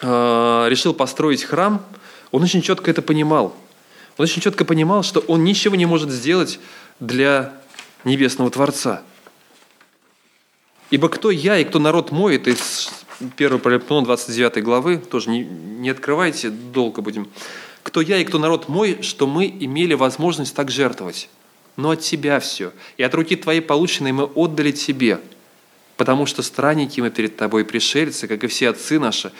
э, 0.00 0.66
решил 0.70 0.94
построить 0.94 1.44
храм, 1.44 1.84
он 2.30 2.42
очень 2.42 2.62
четко 2.62 2.90
это 2.90 3.02
понимал. 3.02 3.54
Он 4.16 4.22
очень 4.24 4.40
четко 4.40 4.64
понимал, 4.64 5.02
что 5.02 5.20
он 5.20 5.44
ничего 5.44 5.76
не 5.76 5.84
может 5.84 6.10
сделать 6.10 6.60
для 6.98 7.52
небесного 8.04 8.50
Творца. 8.50 9.02
Ибо 10.88 11.10
кто 11.10 11.30
я 11.30 11.58
и 11.58 11.64
кто 11.64 11.78
народ 11.78 12.10
мой, 12.10 12.36
это 12.36 12.48
из 12.48 12.90
1 13.36 13.58
Паралипнон 13.58 14.04
29 14.04 14.64
главы, 14.64 14.96
тоже 14.96 15.28
не, 15.28 15.44
не 15.44 15.90
открывайте, 15.90 16.48
долго 16.48 17.02
будем 17.02 17.28
кто 17.82 18.00
я 18.00 18.18
и 18.18 18.24
кто 18.24 18.38
народ 18.38 18.68
мой, 18.68 19.02
что 19.02 19.26
мы 19.26 19.46
имели 19.46 19.94
возможность 19.94 20.54
так 20.54 20.70
жертвовать. 20.70 21.28
Но 21.76 21.90
от 21.90 22.00
Тебя 22.00 22.40
все. 22.40 22.72
И 22.96 23.02
от 23.02 23.14
руки 23.14 23.36
Твоей 23.36 23.60
полученной 23.60 24.12
мы 24.12 24.24
отдали 24.24 24.70
Тебе, 24.70 25.20
потому 25.96 26.26
что 26.26 26.42
странники 26.42 27.00
мы 27.00 27.10
перед 27.10 27.36
Тобой 27.36 27.64
пришельцы, 27.64 28.28
как 28.28 28.44
и 28.44 28.48
все 28.48 28.68
отцы 28.68 28.98
наши, 28.98 29.32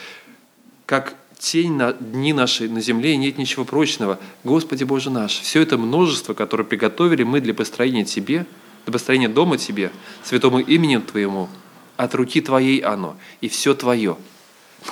как 0.85 1.15
тень 1.37 1.73
на 1.73 1.93
дни 1.93 2.33
нашей 2.33 2.67
на 2.67 2.81
земле, 2.81 3.13
и 3.13 3.17
нет 3.17 3.37
ничего 3.37 3.65
прочного. 3.65 4.19
Господи 4.43 4.83
Боже 4.83 5.09
наш, 5.09 5.39
все 5.39 5.61
это 5.61 5.77
множество, 5.77 6.33
которое 6.33 6.63
приготовили 6.63 7.23
мы 7.23 7.41
для 7.41 7.53
построения 7.53 8.05
Тебе, 8.05 8.45
для 8.85 8.93
построения 8.93 9.29
дома 9.29 9.57
Тебе, 9.57 9.91
святому 10.23 10.59
именем 10.59 11.01
Твоему, 11.01 11.49
от 11.97 12.15
руки 12.15 12.41
Твоей 12.41 12.79
оно, 12.79 13.17
и 13.41 13.49
все 13.49 13.75
Твое. 13.75 14.17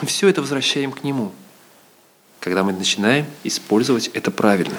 Мы 0.02 0.08
все 0.08 0.28
это 0.28 0.42
возвращаем 0.42 0.92
к 0.92 1.04
Нему– 1.04 1.32
когда 2.40 2.64
мы 2.64 2.74
начинаем 2.74 3.26
использовать 3.44 4.10
это 4.14 4.32
правильно. 4.32 4.78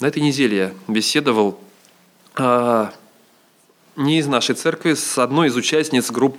На 0.00 0.06
этой 0.06 0.22
неделе 0.22 0.56
я 0.56 0.72
беседовал 0.92 1.60
а, 2.34 2.92
не 3.96 4.18
из 4.18 4.26
нашей 4.26 4.54
церкви, 4.54 4.94
с 4.94 5.18
одной 5.18 5.48
из 5.48 5.56
участниц 5.56 6.10
групп 6.10 6.36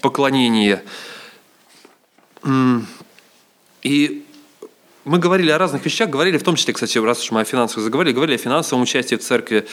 поклонения. 0.00 0.82
И 3.82 4.25
мы 5.06 5.20
говорили 5.20 5.52
о 5.52 5.58
разных 5.58 5.84
вещах, 5.84 6.10
говорили 6.10 6.36
в 6.36 6.42
том 6.42 6.56
числе, 6.56 6.74
кстати, 6.74 6.98
раз 6.98 7.22
уж 7.22 7.30
мы 7.30 7.40
о 7.40 7.44
финансах 7.44 7.80
заговорили, 7.80 8.12
говорили 8.12 8.34
о 8.34 8.38
финансовом 8.38 8.82
участии 8.82 9.14
в 9.14 9.20
церкви, 9.20 9.64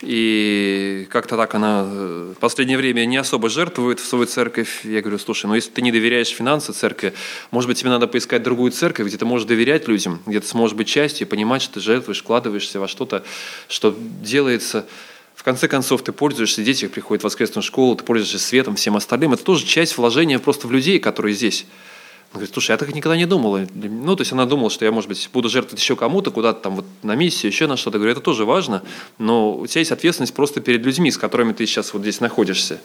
и 0.00 1.06
как-то 1.10 1.36
так 1.36 1.54
она 1.54 1.84
э, 1.86 2.32
в 2.34 2.40
последнее 2.40 2.78
время 2.78 3.04
не 3.04 3.18
особо 3.18 3.50
жертвует 3.50 4.00
в 4.00 4.06
свою 4.06 4.24
церковь. 4.24 4.86
Я 4.86 5.02
говорю, 5.02 5.18
слушай, 5.18 5.44
ну 5.44 5.54
если 5.54 5.68
ты 5.68 5.82
не 5.82 5.92
доверяешь 5.92 6.28
финансам 6.28 6.74
церкви, 6.74 7.12
может 7.50 7.68
быть, 7.68 7.78
тебе 7.78 7.90
надо 7.90 8.06
поискать 8.06 8.42
другую 8.42 8.72
церковь, 8.72 9.08
где 9.08 9.18
ты 9.18 9.26
можешь 9.26 9.46
доверять 9.46 9.88
людям, 9.88 10.22
где 10.24 10.40
ты 10.40 10.46
сможешь 10.46 10.74
быть 10.74 10.88
частью 10.88 11.26
и 11.26 11.30
понимать, 11.30 11.60
что 11.60 11.74
ты 11.74 11.80
жертвуешь, 11.80 12.22
вкладываешься 12.22 12.80
во 12.80 12.88
что-то, 12.88 13.24
что 13.68 13.94
делается. 14.22 14.86
В 15.34 15.42
конце 15.42 15.68
концов, 15.68 16.00
ты 16.00 16.12
пользуешься, 16.12 16.62
дети 16.62 16.88
приходят 16.88 17.20
в 17.20 17.24
воскресную 17.26 17.62
школу, 17.62 17.94
ты 17.94 18.04
пользуешься 18.04 18.38
светом, 18.38 18.76
всем 18.76 18.96
остальным. 18.96 19.34
Это 19.34 19.44
тоже 19.44 19.66
часть 19.66 19.98
вложения 19.98 20.38
просто 20.38 20.66
в 20.66 20.72
людей, 20.72 20.98
которые 20.98 21.34
здесь. 21.34 21.66
Говорит, 22.32 22.52
слушай, 22.52 22.72
я 22.72 22.76
так 22.76 22.94
никогда 22.94 23.16
не 23.16 23.24
думала. 23.24 23.66
Ну, 23.74 24.14
то 24.14 24.20
есть 24.20 24.32
она 24.32 24.44
думала, 24.44 24.68
что 24.68 24.84
я, 24.84 24.92
может 24.92 25.08
быть, 25.08 25.30
буду 25.32 25.48
жертвовать 25.48 25.80
еще 25.80 25.96
кому-то, 25.96 26.30
куда-то 26.30 26.60
там 26.60 26.76
вот 26.76 26.84
на 27.02 27.14
миссию, 27.14 27.50
еще 27.50 27.66
на 27.66 27.78
что-то. 27.78 27.96
Говорю, 27.96 28.12
это 28.12 28.20
тоже 28.20 28.44
важно, 28.44 28.82
но 29.16 29.54
у 29.54 29.66
тебя 29.66 29.80
есть 29.80 29.92
ответственность 29.92 30.34
просто 30.34 30.60
перед 30.60 30.84
людьми, 30.84 31.10
с 31.10 31.16
которыми 31.16 31.54
ты 31.54 31.64
сейчас 31.64 31.94
вот 31.94 32.02
здесь 32.02 32.20
находишься. 32.20 32.80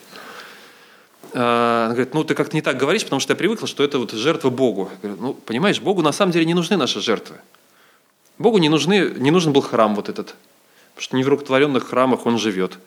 А, 1.34 1.86
она 1.88 1.94
говорит, 1.94 2.14
ну 2.14 2.24
ты 2.24 2.36
как-то 2.36 2.56
не 2.56 2.62
так 2.62 2.78
говоришь, 2.78 3.04
потому 3.04 3.20
что 3.20 3.34
я 3.34 3.36
привыкла, 3.36 3.68
что 3.68 3.84
это 3.84 4.00
вот 4.00 4.12
жертва 4.12 4.50
Богу. 4.50 4.90
Я 5.02 5.10
говорю, 5.10 5.22
ну, 5.22 5.34
понимаешь, 5.34 5.82
Богу 5.82 6.02
на 6.02 6.14
самом 6.14 6.32
деле 6.32 6.46
не 6.46 6.54
нужны 6.54 6.78
наши 6.78 7.02
жертвы. 7.02 7.36
Богу 8.38 8.60
не, 8.60 8.70
нужны, 8.70 9.14
не 9.18 9.30
нужен 9.30 9.52
был 9.52 9.62
храм 9.62 9.94
вот 9.94 10.08
этот, 10.08 10.36
потому 10.96 11.04
что 11.04 11.18
не 11.18 11.24
в 11.24 11.28
рукотворенных 11.28 11.90
храмах 11.90 12.26
он 12.26 12.38
живет. 12.38 12.80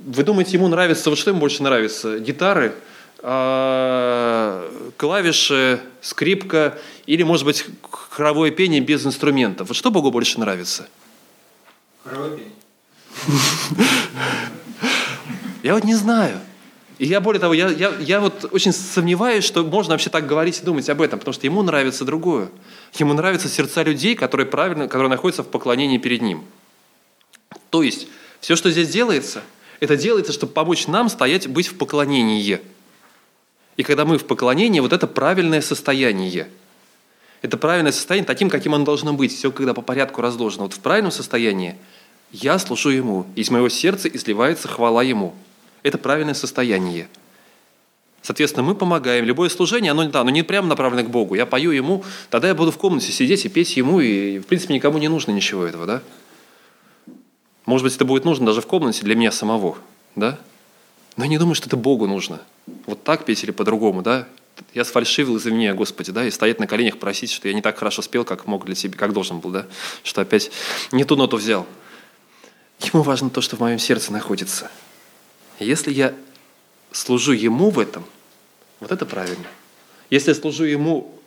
Вы 0.00 0.24
думаете, 0.24 0.56
ему 0.56 0.66
нравится, 0.66 1.10
вот 1.10 1.18
что 1.18 1.30
ему 1.30 1.38
больше 1.38 1.62
нравится? 1.62 2.18
Гитары– 2.18 2.74
клавиши, 4.98 5.80
скрипка 6.02 6.78
или, 7.06 7.22
может 7.22 7.46
быть, 7.46 7.64
хоровое 7.90 8.50
пение 8.50 8.82
без 8.82 9.06
инструментов. 9.06 9.68
Вот 9.68 9.76
что 9.78 9.90
Богу 9.90 10.10
больше 10.10 10.38
нравится? 10.38 10.88
Хоровое 12.04 12.36
пение. 12.36 12.52
Я 15.62 15.74
вот 15.74 15.84
не 15.84 15.94
знаю. 15.94 16.38
И 16.98 17.06
я, 17.06 17.22
более 17.22 17.40
того, 17.40 17.54
я, 17.54 17.70
я, 17.70 17.94
я 17.98 18.20
вот 18.20 18.50
очень 18.52 18.72
сомневаюсь, 18.72 19.44
что 19.44 19.64
можно 19.64 19.94
вообще 19.94 20.10
так 20.10 20.26
говорить 20.26 20.60
и 20.60 20.64
думать 20.64 20.90
об 20.90 21.00
этом, 21.00 21.18
потому 21.18 21.32
что 21.32 21.46
ему 21.46 21.62
нравится 21.62 22.04
другое. 22.04 22.50
Ему 22.98 23.14
нравятся 23.14 23.48
сердца 23.48 23.82
людей, 23.82 24.14
которые 24.14 24.46
правильно, 24.46 24.86
которые 24.86 25.08
находятся 25.08 25.42
в 25.42 25.48
поклонении 25.48 25.96
перед 25.96 26.20
ним. 26.20 26.44
То 27.70 27.82
есть, 27.82 28.06
все, 28.40 28.54
что 28.54 28.70
здесь 28.70 28.90
делается, 28.90 29.42
это 29.80 29.96
делается, 29.96 30.34
чтобы 30.34 30.52
помочь 30.52 30.86
нам 30.86 31.08
стоять, 31.08 31.48
быть 31.48 31.68
в 31.68 31.78
поклонении– 31.78 32.60
и 33.76 33.82
когда 33.82 34.04
мы 34.04 34.18
в 34.18 34.26
поклонении, 34.26 34.80
вот 34.80 34.92
это 34.92 35.06
правильное 35.06 35.60
состояние. 35.60 36.48
Это 37.42 37.56
правильное 37.58 37.92
состояние 37.92 38.26
таким, 38.26 38.48
каким 38.48 38.74
оно 38.74 38.84
должно 38.84 39.12
быть. 39.12 39.34
Все, 39.34 39.50
когда 39.50 39.74
по 39.74 39.82
порядку 39.82 40.22
разложено. 40.22 40.64
Вот 40.64 40.72
в 40.72 40.80
правильном 40.80 41.12
состоянии 41.12 41.76
я 42.32 42.58
служу 42.58 42.90
Ему. 42.90 43.26
Из 43.34 43.50
моего 43.50 43.68
сердца 43.68 44.08
изливается 44.08 44.68
хвала 44.68 45.02
Ему. 45.02 45.34
Это 45.82 45.98
правильное 45.98 46.34
состояние. 46.34 47.08
Соответственно, 48.22 48.62
мы 48.64 48.74
помогаем. 48.74 49.26
Любое 49.26 49.50
служение, 49.50 49.90
оно, 49.90 50.08
да, 50.08 50.22
оно 50.22 50.30
не 50.30 50.42
прямо 50.42 50.68
направлено 50.68 51.06
к 51.06 51.10
Богу. 51.10 51.34
Я 51.34 51.44
пою 51.44 51.72
Ему, 51.72 52.04
тогда 52.30 52.48
я 52.48 52.54
буду 52.54 52.70
в 52.70 52.78
комнате 52.78 53.12
сидеть 53.12 53.44
и 53.44 53.50
петь 53.50 53.76
Ему, 53.76 54.00
и, 54.00 54.38
в 54.38 54.46
принципе, 54.46 54.72
никому 54.72 54.96
не 54.96 55.08
нужно 55.08 55.32
ничего 55.32 55.66
этого, 55.66 55.84
да? 55.84 56.02
Может 57.66 57.84
быть, 57.84 57.94
это 57.94 58.06
будет 58.06 58.24
нужно 58.24 58.46
даже 58.46 58.62
в 58.62 58.66
комнате 58.66 59.02
для 59.02 59.14
меня 59.14 59.30
самого, 59.30 59.76
да? 60.16 60.38
Но 61.16 61.24
я 61.24 61.30
не 61.30 61.38
думаю, 61.38 61.54
что 61.54 61.68
это 61.68 61.76
Богу 61.76 62.06
нужно. 62.06 62.40
Вот 62.86 63.04
так 63.04 63.24
петь 63.24 63.44
или 63.44 63.50
по-другому, 63.50 64.02
да? 64.02 64.26
Я 64.72 64.84
сфальшивил, 64.84 65.36
извини 65.36 65.70
Господи, 65.72 66.12
да, 66.12 66.24
и 66.26 66.30
стоять 66.30 66.60
на 66.60 66.66
коленях 66.66 66.98
просить, 66.98 67.30
что 67.30 67.48
я 67.48 67.54
не 67.54 67.62
так 67.62 67.78
хорошо 67.78 68.02
спел, 68.02 68.24
как 68.24 68.46
мог 68.46 68.64
для 68.64 68.74
тебя, 68.74 68.96
как 68.96 69.12
должен 69.12 69.40
был, 69.40 69.50
да, 69.50 69.66
что 70.02 70.20
опять 70.20 70.50
не 70.92 71.04
ту 71.04 71.16
ноту 71.16 71.36
взял. 71.36 71.66
Ему 72.80 73.02
важно 73.02 73.30
то, 73.30 73.40
что 73.40 73.56
в 73.56 73.60
моем 73.60 73.78
сердце 73.78 74.12
находится. 74.12 74.70
Если 75.58 75.92
я 75.92 76.14
служу 76.92 77.32
Ему 77.32 77.70
в 77.70 77.78
этом, 77.78 78.04
вот 78.80 78.90
это 78.90 79.06
правильно. 79.06 79.46
Если 80.10 80.30
я 80.30 80.34
служу 80.34 80.64
Ему 80.64 81.18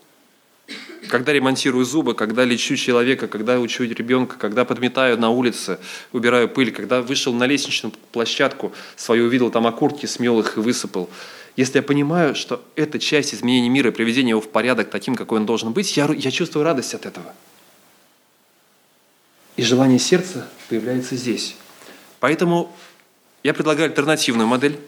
Когда 1.10 1.32
ремонтирую 1.32 1.86
зубы, 1.86 2.16
когда 2.16 2.44
лечу 2.44 2.76
человека, 2.76 3.28
когда 3.28 3.60
учу 3.60 3.84
ребенка, 3.84 4.38
когда 4.38 4.66
подметаю 4.66 5.18
на 5.18 5.30
улице, 5.30 5.80
убираю 6.12 6.50
пыль, 6.50 6.72
когда 6.72 7.02
вышел 7.02 7.34
на 7.34 7.46
лестничную 7.46 7.94
площадку, 8.12 8.74
свою 8.96 9.28
увидел 9.28 9.50
там 9.50 9.68
окурки, 9.68 10.06
смел 10.06 10.40
их 10.40 10.58
и 10.58 10.60
высыпал. 10.60 11.10
Если 11.56 11.78
я 11.78 11.84
понимаю, 11.84 12.36
что 12.36 12.64
это 12.76 13.00
часть 13.00 13.34
изменения 13.34 13.70
мира 13.70 13.90
и 13.90 13.94
приведения 13.94 14.32
его 14.32 14.42
в 14.42 14.50
порядок 14.50 14.90
таким, 14.90 15.16
какой 15.16 15.40
он 15.40 15.46
должен 15.46 15.72
быть, 15.72 15.96
я, 15.98 16.06
я 16.14 16.32
чувствую 16.32 16.64
радость 16.64 16.94
от 16.94 17.06
этого. 17.06 17.34
И 19.56 19.64
желание 19.64 19.98
сердца 19.98 20.48
появляется 20.70 21.16
здесь. 21.16 21.56
Поэтому 22.20 22.76
я 23.44 23.54
предлагаю 23.54 23.90
альтернативную 23.90 24.48
модель. 24.48 24.80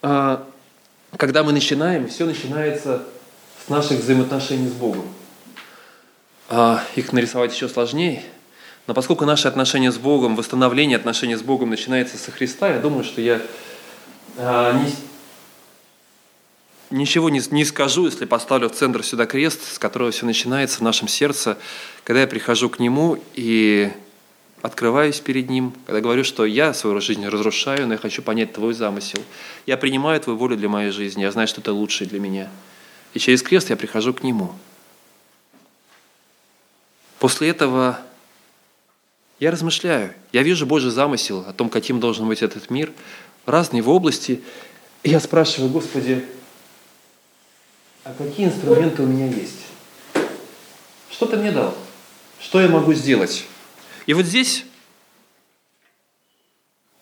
А, 0.00 0.48
когда 1.16 1.44
мы 1.44 1.52
начинаем, 1.52 2.08
все 2.08 2.24
начинается 2.24 3.04
наших 3.70 4.00
взаимоотношений 4.00 4.68
с 4.68 4.72
Богом. 4.72 5.06
А, 6.48 6.82
их 6.96 7.12
нарисовать 7.12 7.54
еще 7.54 7.68
сложнее, 7.68 8.22
но 8.86 8.94
поскольку 8.94 9.24
наши 9.24 9.46
отношения 9.46 9.92
с 9.92 9.98
Богом, 9.98 10.34
восстановление 10.34 10.96
отношений 10.96 11.36
с 11.36 11.42
Богом 11.42 11.70
начинается 11.70 12.18
со 12.18 12.32
Христа, 12.32 12.74
я 12.74 12.80
думаю, 12.80 13.04
что 13.04 13.20
я 13.20 13.40
а, 14.36 14.72
не, 14.72 14.92
ничего 16.98 17.30
не, 17.30 17.40
не 17.52 17.64
скажу, 17.64 18.06
если 18.06 18.24
поставлю 18.24 18.68
в 18.68 18.72
центр 18.72 19.04
сюда 19.04 19.26
крест, 19.26 19.74
с 19.74 19.78
которого 19.78 20.10
все 20.10 20.26
начинается 20.26 20.78
в 20.78 20.82
нашем 20.82 21.06
сердце, 21.06 21.56
когда 22.02 22.22
я 22.22 22.26
прихожу 22.26 22.68
к 22.68 22.80
Нему 22.80 23.22
и 23.34 23.92
открываюсь 24.60 25.20
перед 25.20 25.48
Ним, 25.48 25.72
когда 25.86 26.00
говорю, 26.00 26.24
что 26.24 26.44
я 26.44 26.74
свою 26.74 27.00
жизнь 27.00 27.26
разрушаю, 27.26 27.86
но 27.86 27.94
я 27.94 27.98
хочу 27.98 28.22
понять 28.22 28.52
Твой 28.52 28.74
замысел. 28.74 29.22
Я 29.66 29.76
принимаю 29.76 30.20
Твою 30.20 30.36
волю 30.36 30.56
для 30.56 30.68
моей 30.68 30.90
жизни, 30.90 31.22
я 31.22 31.30
знаю, 31.30 31.46
что 31.46 31.60
это 31.60 31.72
лучшее 31.72 32.08
для 32.08 32.18
меня. 32.18 32.50
И 33.14 33.18
через 33.18 33.42
крест 33.42 33.70
я 33.70 33.76
прихожу 33.76 34.14
к 34.14 34.22
Нему. 34.22 34.52
После 37.18 37.48
этого 37.48 38.00
я 39.38 39.50
размышляю, 39.50 40.14
я 40.32 40.42
вижу 40.42 40.66
Божий 40.66 40.90
замысел 40.90 41.44
о 41.46 41.52
том, 41.52 41.68
каким 41.68 42.00
должен 42.00 42.28
быть 42.28 42.42
этот 42.42 42.70
мир, 42.70 42.92
разные 43.46 43.78
его 43.78 43.94
области. 43.94 44.42
И 45.02 45.10
я 45.10 45.20
спрашиваю, 45.20 45.70
Господи, 45.70 46.24
а 48.04 48.14
какие 48.16 48.46
инструменты 48.46 49.02
у 49.02 49.06
меня 49.06 49.26
есть? 49.26 49.60
Что 51.10 51.26
ты 51.26 51.36
мне 51.36 51.52
дал? 51.52 51.74
Что 52.40 52.60
я 52.60 52.68
могу 52.68 52.94
сделать? 52.94 53.44
И 54.06 54.14
вот 54.14 54.24
здесь 54.24 54.64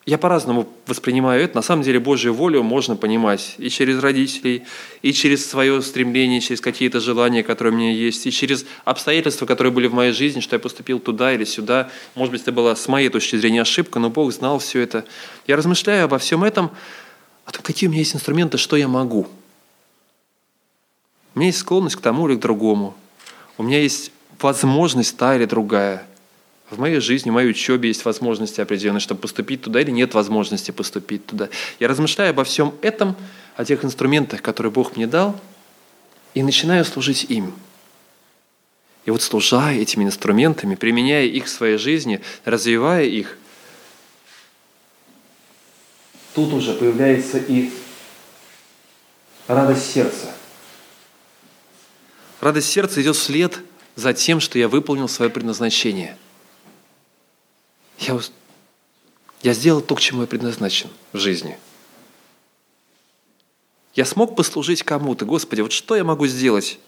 я 0.08 0.16
по-разному 0.16 0.66
воспринимаю 0.86 1.42
это. 1.42 1.54
На 1.54 1.60
самом 1.60 1.82
деле 1.82 2.00
Божью 2.00 2.32
волю 2.32 2.62
можно 2.62 2.96
понимать 2.96 3.56
и 3.58 3.68
через 3.68 4.00
родителей, 4.00 4.62
и 5.02 5.12
через 5.12 5.44
свое 5.44 5.82
стремление, 5.82 6.40
через 6.40 6.62
какие-то 6.62 6.98
желания, 6.98 7.42
которые 7.42 7.74
у 7.74 7.76
меня 7.76 7.92
есть, 7.92 8.26
и 8.26 8.30
через 8.30 8.64
обстоятельства, 8.86 9.44
которые 9.44 9.70
были 9.70 9.86
в 9.86 9.92
моей 9.92 10.12
жизни, 10.12 10.40
что 10.40 10.56
я 10.56 10.60
поступил 10.60 10.98
туда 10.98 11.34
или 11.34 11.44
сюда. 11.44 11.90
Может 12.14 12.32
быть, 12.32 12.40
это 12.40 12.52
была 12.52 12.74
с 12.74 12.88
моей 12.88 13.10
точки 13.10 13.36
зрения 13.36 13.60
ошибка, 13.60 13.98
но 13.98 14.08
Бог 14.08 14.32
знал 14.32 14.58
все 14.60 14.80
это. 14.80 15.04
Я 15.46 15.56
размышляю 15.56 16.06
обо 16.06 16.16
всем 16.16 16.42
этом, 16.42 16.70
о 17.44 17.52
том, 17.52 17.60
какие 17.62 17.86
у 17.86 17.90
меня 17.90 18.00
есть 18.00 18.14
инструменты, 18.14 18.56
что 18.56 18.76
я 18.76 18.88
могу. 18.88 19.26
У 21.34 21.38
меня 21.38 21.48
есть 21.48 21.58
склонность 21.58 21.96
к 21.96 22.00
тому 22.00 22.26
или 22.30 22.36
к 22.36 22.40
другому. 22.40 22.94
У 23.58 23.62
меня 23.62 23.82
есть 23.82 24.10
возможность 24.40 25.18
та 25.18 25.36
или 25.36 25.44
другая– 25.44 26.06
в 26.70 26.78
моей 26.78 27.00
жизни, 27.00 27.30
в 27.30 27.32
моей 27.32 27.50
учебе 27.50 27.88
есть 27.88 28.04
возможности 28.04 28.60
определенные, 28.60 29.00
чтобы 29.00 29.20
поступить 29.20 29.62
туда 29.62 29.80
или 29.80 29.90
нет 29.90 30.14
возможности 30.14 30.70
поступить 30.70 31.24
туда. 31.24 31.48
Я 31.80 31.88
размышляю 31.88 32.30
обо 32.30 32.44
всем 32.44 32.74
этом, 32.82 33.16
о 33.56 33.64
тех 33.64 33.84
инструментах, 33.84 34.42
которые 34.42 34.70
Бог 34.70 34.96
мне 34.96 35.06
дал, 35.06 35.38
и 36.34 36.42
начинаю 36.42 36.84
служить 36.84 37.24
им. 37.24 37.54
И 39.06 39.10
вот 39.10 39.22
служа 39.22 39.72
этими 39.72 40.04
инструментами, 40.04 40.74
применяя 40.74 41.24
их 41.24 41.46
в 41.46 41.48
своей 41.48 41.78
жизни, 41.78 42.20
развивая 42.44 43.04
их, 43.04 43.38
тут 46.34 46.52
уже 46.52 46.74
появляется 46.74 47.38
и 47.38 47.72
радость 49.46 49.90
сердца. 49.90 50.34
Радость 52.40 52.68
сердца 52.68 53.00
идет 53.00 53.16
вслед 53.16 53.58
за 53.96 54.12
тем, 54.12 54.38
что 54.38 54.58
я 54.58 54.68
выполнил 54.68 55.08
свое 55.08 55.30
предназначение– 55.30 56.18
я, 57.98 58.18
я 59.42 59.54
сделал 59.54 59.80
то, 59.80 59.94
к 59.94 60.00
чему 60.00 60.22
я 60.22 60.26
предназначен 60.26 60.90
в 61.12 61.18
жизни. 61.18 61.58
Я 63.94 64.04
смог 64.04 64.36
послужить 64.36 64.82
кому-то. 64.82 65.24
Господи, 65.24 65.60
вот 65.60 65.72
что 65.72 65.96
я 65.96 66.04
могу 66.04 66.26
сделать? 66.26 66.78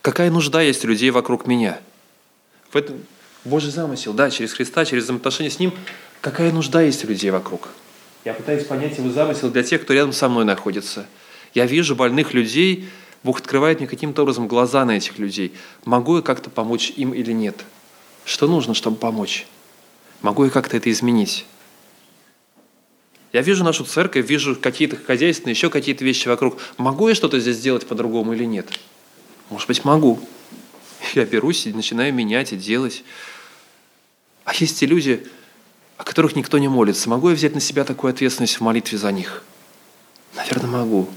Какая 0.00 0.30
нужда 0.30 0.62
есть 0.62 0.84
у 0.84 0.88
людей 0.88 1.10
вокруг 1.10 1.46
меня? 1.46 1.80
В 2.70 2.76
этом 2.76 3.04
Божий 3.44 3.70
замысел, 3.70 4.12
да, 4.12 4.30
через 4.30 4.52
Христа, 4.52 4.84
через 4.84 5.04
взаимоотношения 5.04 5.50
с 5.50 5.58
Ним. 5.58 5.72
Какая 6.20 6.52
нужда 6.52 6.80
есть 6.80 7.04
у 7.04 7.08
людей 7.08 7.30
вокруг? 7.30 7.68
Я 8.24 8.34
пытаюсь 8.34 8.64
понять 8.64 8.96
Его 8.96 9.10
замысел 9.10 9.50
для 9.50 9.62
тех, 9.62 9.82
кто 9.82 9.92
рядом 9.92 10.12
со 10.12 10.28
мной 10.28 10.44
находится. 10.44 11.06
Я 11.54 11.66
вижу 11.66 11.94
больных 11.94 12.32
людей, 12.32 12.88
Бог 13.22 13.40
открывает 13.40 13.78
мне 13.78 13.86
каким-то 13.86 14.22
образом 14.22 14.48
глаза 14.48 14.84
на 14.84 14.96
этих 14.96 15.18
людей. 15.18 15.54
Могу 15.84 16.16
я 16.16 16.22
как-то 16.22 16.50
помочь 16.50 16.92
им 16.96 17.12
или 17.12 17.32
нет? 17.32 17.64
Что 18.24 18.48
нужно, 18.48 18.74
чтобы 18.74 18.96
помочь? 18.96 19.46
Могу 20.22 20.44
я 20.44 20.50
как-то 20.50 20.76
это 20.76 20.90
изменить? 20.90 21.46
Я 23.32 23.42
вижу 23.42 23.64
нашу 23.64 23.84
церковь, 23.84 24.28
вижу 24.28 24.56
какие-то 24.56 24.96
хозяйственные, 24.96 25.54
еще 25.54 25.68
какие-то 25.68 26.04
вещи 26.04 26.28
вокруг. 26.28 26.58
Могу 26.76 27.08
я 27.08 27.14
что-то 27.14 27.40
здесь 27.40 27.56
сделать 27.56 27.86
по-другому 27.86 28.32
или 28.32 28.44
нет? 28.44 28.68
Может 29.50 29.68
быть, 29.68 29.84
могу. 29.84 30.20
Я 31.14 31.24
берусь 31.24 31.66
и 31.66 31.72
начинаю 31.72 32.14
менять 32.14 32.52
и 32.52 32.56
делать. 32.56 33.04
А 34.44 34.54
есть 34.54 34.78
те 34.78 34.86
люди, 34.86 35.26
о 35.96 36.04
которых 36.04 36.36
никто 36.36 36.58
не 36.58 36.68
молится. 36.68 37.08
Могу 37.08 37.30
я 37.30 37.34
взять 37.34 37.54
на 37.54 37.60
себя 37.60 37.84
такую 37.84 38.12
ответственность 38.12 38.56
в 38.56 38.60
молитве 38.60 38.98
за 38.98 39.10
них? 39.10 39.42
Наверное, 40.36 40.70
могу. 40.70 41.08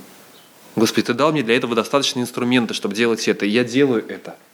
Господи, 0.76 1.08
Ты 1.08 1.14
дал 1.14 1.32
мне 1.32 1.44
для 1.44 1.56
этого 1.56 1.76
достаточные 1.76 2.24
инструменты, 2.24 2.74
чтобы 2.74 2.96
делать 2.96 3.28
это, 3.28 3.46
и 3.46 3.50
я 3.50 3.64
делаю 3.64 4.04
это– 4.08 4.36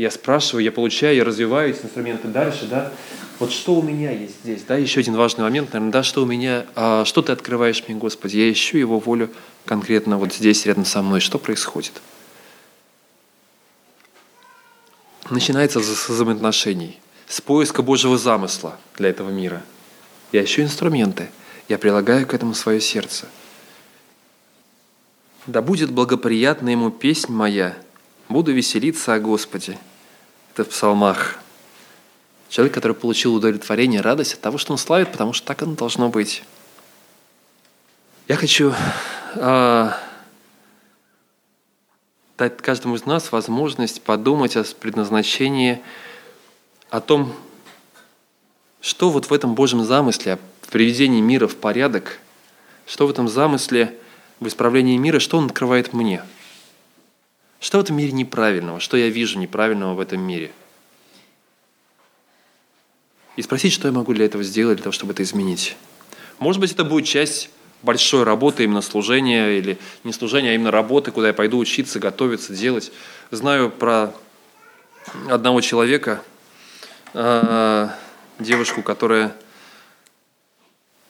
я 0.00 0.10
спрашиваю, 0.10 0.64
я 0.64 0.72
получаю, 0.72 1.14
я 1.14 1.24
развиваю 1.24 1.74
эти 1.74 1.84
инструменты 1.84 2.26
дальше, 2.28 2.66
да. 2.66 2.90
Вот 3.38 3.52
что 3.52 3.74
у 3.74 3.82
меня 3.82 4.10
есть 4.10 4.40
здесь, 4.42 4.62
да, 4.62 4.76
еще 4.76 5.00
один 5.00 5.14
важный 5.14 5.44
момент, 5.44 5.74
наверное, 5.74 5.92
да, 5.92 6.02
что 6.02 6.22
у 6.22 6.26
меня, 6.26 6.64
а, 6.74 7.04
что 7.04 7.20
ты 7.20 7.32
открываешь 7.32 7.84
мне, 7.86 7.98
Господи, 7.98 8.38
я 8.38 8.50
ищу 8.50 8.78
Его 8.78 8.98
волю 8.98 9.28
конкретно 9.66 10.16
вот 10.16 10.32
здесь, 10.32 10.64
рядом 10.64 10.86
со 10.86 11.02
мной, 11.02 11.20
что 11.20 11.38
происходит? 11.38 12.00
Начинается 15.28 15.80
с 15.80 16.08
взаимоотношений, 16.08 16.98
с 17.28 17.42
поиска 17.42 17.82
Божьего 17.82 18.16
замысла 18.16 18.78
для 18.96 19.10
этого 19.10 19.28
мира. 19.28 19.62
Я 20.32 20.42
ищу 20.42 20.62
инструменты, 20.62 21.28
я 21.68 21.76
прилагаю 21.76 22.26
к 22.26 22.32
этому 22.32 22.54
свое 22.54 22.80
сердце. 22.80 23.26
Да 25.46 25.60
будет 25.60 25.90
благоприятна 25.90 26.70
ему 26.70 26.90
песнь 26.90 27.32
моя, 27.32 27.76
буду 28.30 28.50
веселиться 28.52 29.12
о 29.12 29.20
Господе– 29.20 29.78
это 30.52 30.64
в 30.64 30.68
псалмах. 30.68 31.38
Человек, 32.48 32.74
который 32.74 32.96
получил 32.96 33.34
удовлетворение, 33.34 34.00
радость 34.00 34.34
от 34.34 34.40
того, 34.40 34.58
что 34.58 34.72
он 34.72 34.78
славит, 34.78 35.12
потому 35.12 35.32
что 35.32 35.46
так 35.46 35.62
оно 35.62 35.74
должно 35.74 36.08
быть. 36.08 36.42
Я 38.26 38.36
хочу 38.36 38.72
э, 39.34 39.90
дать 42.38 42.56
каждому 42.58 42.96
из 42.96 43.06
нас 43.06 43.30
возможность 43.30 44.02
подумать 44.02 44.56
о 44.56 44.64
предназначении, 44.64 45.80
о 46.90 47.00
том, 47.00 47.32
что 48.80 49.10
вот 49.10 49.26
в 49.26 49.32
этом 49.32 49.54
Божьем 49.54 49.84
замысле, 49.84 50.38
в 50.62 50.68
приведении 50.68 51.20
мира 51.20 51.46
в 51.46 51.56
порядок, 51.56 52.18
что 52.86 53.06
в 53.06 53.10
этом 53.10 53.28
замысле 53.28 53.96
в 54.40 54.48
исправлении 54.48 54.96
мира, 54.96 55.20
что 55.20 55.38
он 55.38 55.46
открывает 55.46 55.92
мне– 55.92 56.24
что 57.60 57.78
в 57.78 57.82
этом 57.82 57.96
мире 57.96 58.12
неправильного? 58.12 58.80
Что 58.80 58.96
я 58.96 59.08
вижу 59.08 59.38
неправильного 59.38 59.94
в 59.94 60.00
этом 60.00 60.20
мире? 60.20 60.50
И 63.36 63.42
спросить, 63.42 63.72
что 63.72 63.86
я 63.86 63.92
могу 63.92 64.12
для 64.12 64.24
этого 64.24 64.42
сделать, 64.42 64.76
для 64.76 64.84
того, 64.84 64.92
чтобы 64.92 65.12
это 65.12 65.22
изменить. 65.22 65.76
Может 66.38 66.60
быть, 66.60 66.72
это 66.72 66.84
будет 66.84 67.06
часть 67.06 67.50
большой 67.82 68.24
работы, 68.24 68.64
именно 68.64 68.82
служения, 68.82 69.58
или 69.58 69.78
не 70.04 70.12
служения, 70.12 70.50
а 70.50 70.54
именно 70.54 70.70
работы, 70.70 71.10
куда 71.10 71.28
я 71.28 71.34
пойду 71.34 71.58
учиться, 71.58 71.98
готовиться, 71.98 72.54
делать. 72.54 72.92
Знаю 73.30 73.70
про 73.70 74.12
одного 75.28 75.60
человека, 75.60 76.22
а, 77.14 77.94
девушку, 78.38 78.82
которая 78.82 79.34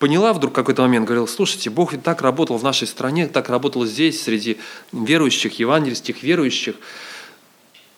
поняла 0.01 0.33
вдруг 0.33 0.53
какой-то 0.53 0.83
момент, 0.83 1.05
говорила, 1.05 1.27
слушайте, 1.27 1.71
Бог 1.71 1.93
ведь 1.93 2.03
так 2.03 2.23
работал 2.23 2.57
в 2.57 2.65
нашей 2.65 2.89
стране, 2.89 3.29
так 3.29 3.49
работал 3.49 3.85
здесь, 3.85 4.21
среди 4.21 4.59
верующих, 4.91 5.59
евангельских 5.61 6.25
верующих, 6.25 6.75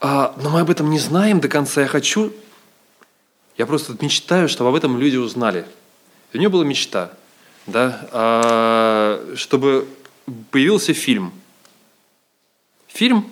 а, 0.01 0.35
но 0.43 0.51
мы 0.51 0.61
об 0.61 0.71
этом 0.71 0.91
не 0.91 0.99
знаем 0.99 1.39
до 1.39 1.49
конца. 1.49 1.81
Я 1.81 1.87
хочу, 1.87 2.33
я 3.57 3.67
просто 3.67 3.97
мечтаю, 4.01 4.49
чтобы 4.49 4.71
об 4.71 4.75
этом 4.75 4.99
люди 4.99 5.17
узнали. 5.17 5.65
И 6.33 6.37
у 6.37 6.41
нее 6.41 6.49
была 6.49 6.65
мечта, 6.65 7.13
да, 7.67 8.09
а, 8.11 9.35
чтобы 9.37 9.87
появился 10.51 10.93
фильм. 10.93 11.33
фильм 12.89 13.31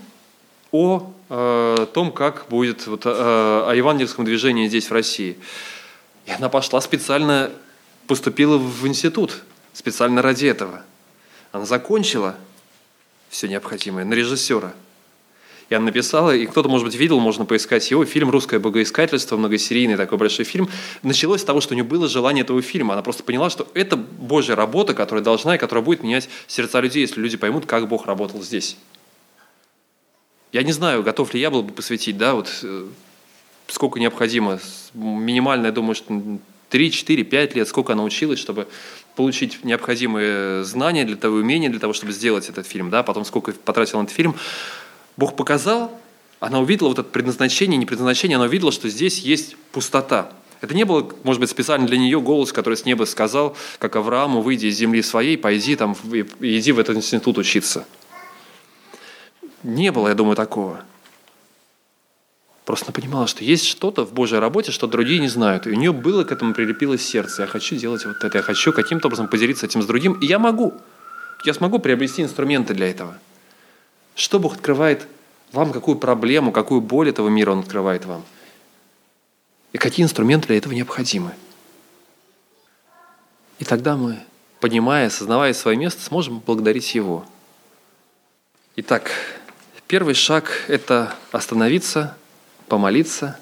о 0.71 1.13
э, 1.29 1.87
том, 1.93 2.13
как 2.13 2.47
будет 2.49 2.87
вот, 2.87 3.05
э, 3.05 3.11
о 3.11 3.73
евангельском 3.73 4.25
движении 4.25 4.69
здесь, 4.69 4.89
в 4.89 4.93
России. 4.93 5.37
И 6.27 6.31
она 6.31 6.49
пошла 6.49 6.81
специально, 6.81 7.51
поступила 8.11 8.59
в 8.59 8.89
институт, 8.89 9.45
специально 9.73 10.21
ради 10.21 10.47
этого. 10.47 10.83
Она 11.53 11.65
закончила 11.65 12.35
все 13.29 13.47
необходимое 13.47 14.05
на 14.05 14.15
режиссера. 14.15 14.73
И 15.69 15.77
она 15.77 15.85
написала, 15.85 16.35
и 16.35 16.45
кто-то, 16.47 16.69
может 16.69 16.87
быть, 16.87 16.97
видел, 16.97 17.21
можно 17.21 17.45
поискать 17.45 17.89
его, 17.89 18.05
фильм 18.05 18.31
«Русское 18.31 18.59
богоискательство», 18.59 19.37
многосерийный 19.37 19.97
такой 19.97 20.19
большой 20.19 20.45
фильм. 20.45 20.69
Началось 21.05 21.43
с 21.43 21.45
того, 21.45 21.61
что 21.61 21.75
у 21.75 21.77
нее 21.77 21.85
было 21.85 22.09
желание 22.09 22.43
этого 22.43 22.61
фильма. 22.63 22.95
Она 22.95 23.03
просто 23.03 23.23
поняла, 23.23 23.49
что 23.49 23.69
это 23.75 23.97
Божья 23.97 24.57
работа, 24.57 24.93
которая 24.93 25.23
должна 25.23 25.55
и 25.55 25.59
которая 25.59 25.85
будет 25.85 26.03
менять 26.03 26.29
сердца 26.49 26.81
людей, 26.81 27.03
если 27.03 27.21
люди 27.21 27.37
поймут, 27.37 27.65
как 27.67 27.87
Бог 27.87 28.07
работал 28.07 28.43
здесь. 28.43 28.77
Я 30.51 30.65
не 30.65 30.73
знаю, 30.73 31.05
готов 31.05 31.33
ли 31.33 31.41
я 31.41 31.49
был 31.53 31.63
бы 31.63 31.73
посвятить, 31.73 32.19
да, 32.19 32.35
вот 32.35 32.51
э, 32.65 32.89
сколько 33.69 34.01
необходимо. 34.01 34.59
Минимально, 34.95 35.67
я 35.67 35.73
думаю, 35.73 35.95
что 35.95 36.21
3, 36.71 36.91
4, 36.91 37.25
5 37.25 37.55
лет, 37.57 37.69
сколько 37.69 37.93
она 37.93 38.05
училась, 38.05 38.39
чтобы 38.39 38.67
получить 39.17 39.65
необходимые 39.65 40.65
знания 40.65 41.05
для 41.05 41.17
того, 41.17 41.37
умения 41.37 41.69
для 41.69 41.81
того, 41.81 41.93
чтобы 41.93 42.13
сделать 42.13 42.49
этот 42.49 42.67
фильм, 42.67 42.91
да, 42.91 43.03
потом 43.03 43.25
сколько 43.25 43.53
потратил 43.53 43.99
на 43.99 44.05
этот 44.05 44.15
фильм. 44.15 44.35
Бог 45.17 45.37
показал, 45.37 45.93
она 46.39 46.61
увидела 46.61 46.89
вот 46.89 46.99
это 46.99 47.09
предназначение, 47.09 47.77
не 47.77 47.87
предназначение, 47.87 48.37
она 48.37 48.47
увидела, 48.47 48.73
что 48.73 48.89
здесь 48.89 49.19
есть 49.19 49.57
пустота. 49.73 50.33
Это 50.61 50.75
не 50.75 50.85
было, 50.85 51.11
может 51.23 51.41
быть, 51.41 51.51
специально 51.51 51.87
для 51.87 51.99
нее 51.99 52.21
голос, 52.21 52.53
который 52.53 52.77
с 52.77 52.85
неба 52.85 53.05
сказал, 53.05 53.57
как 53.79 53.97
Аврааму, 53.97 54.41
выйди 54.41 54.67
из 54.67 54.77
земли 54.77 55.03
своей, 55.03 55.37
пойди 55.37 55.75
там, 55.75 55.97
иди 56.41 56.73
в 56.73 56.79
этот 56.79 56.97
институт 56.97 57.39
учиться. 57.39 57.87
Не 59.63 59.91
было, 59.91 60.09
я 60.09 60.15
думаю, 60.15 60.37
такого. 60.37 60.85
Просто 62.71 62.87
она 62.87 62.93
понимала, 62.93 63.27
что 63.27 63.43
есть 63.43 63.67
что-то 63.67 64.07
в 64.07 64.13
Божьей 64.13 64.39
работе, 64.39 64.71
что 64.71 64.87
другие 64.87 65.19
не 65.19 65.27
знают. 65.27 65.67
И 65.67 65.71
у 65.71 65.75
нее 65.75 65.93
было 65.93 66.23
к 66.23 66.31
этому 66.31 66.55
прилепилось 66.55 67.03
сердце. 67.03 67.43
Я 67.43 67.49
хочу 67.49 67.75
делать 67.75 68.05
вот 68.07 68.23
это, 68.23 68.39
я 68.39 68.43
хочу 68.43 68.73
каким-то 68.73 69.09
образом 69.09 69.27
поделиться 69.27 69.67
этим 69.67 69.83
с 69.83 69.87
другим. 69.87 70.13
И 70.21 70.27
я 70.27 70.39
могу. 70.39 70.73
Я 71.45 71.53
смогу 71.53 71.81
приобрести 71.81 72.23
инструменты 72.23 72.73
для 72.73 72.89
этого. 72.89 73.19
Что 74.15 74.39
Бог 74.39 74.55
открывает 74.55 75.09
вам, 75.51 75.73
какую 75.73 75.99
проблему, 75.99 76.53
какую 76.53 76.81
боль 76.81 77.09
этого 77.09 77.29
мира 77.29 77.51
Он 77.51 77.59
открывает 77.59 78.05
вам. 78.05 78.23
И 79.73 79.79
какие 79.79 80.07
инструменты 80.07 80.47
для 80.47 80.59
этого 80.59 80.73
необходимы. 80.73 81.33
И 83.59 83.65
тогда 83.65 83.97
мы, 83.97 84.21
понимая, 84.61 85.09
осознавая 85.09 85.55
свое 85.55 85.77
место, 85.77 86.03
сможем 86.03 86.39
благодарить 86.39 86.95
Его. 86.95 87.27
Итак, 88.77 89.11
Первый 89.91 90.15
шаг– 90.15 90.53
это 90.69 91.17
остановиться, 91.33 92.17
помолиться 92.71 93.39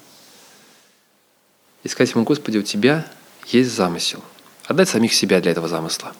и 1.83 1.87
сказать 1.87 2.13
ему, 2.13 2.25
Господи, 2.25 2.57
у 2.57 2.63
Тебя 2.63 3.05
есть 3.47 3.71
замысел. 3.71 4.21
Отдать 4.65 4.89
самих 4.89 5.13
себя 5.13 5.39
для 5.39 5.51
этого 5.51 5.69
замысла. 5.69 6.13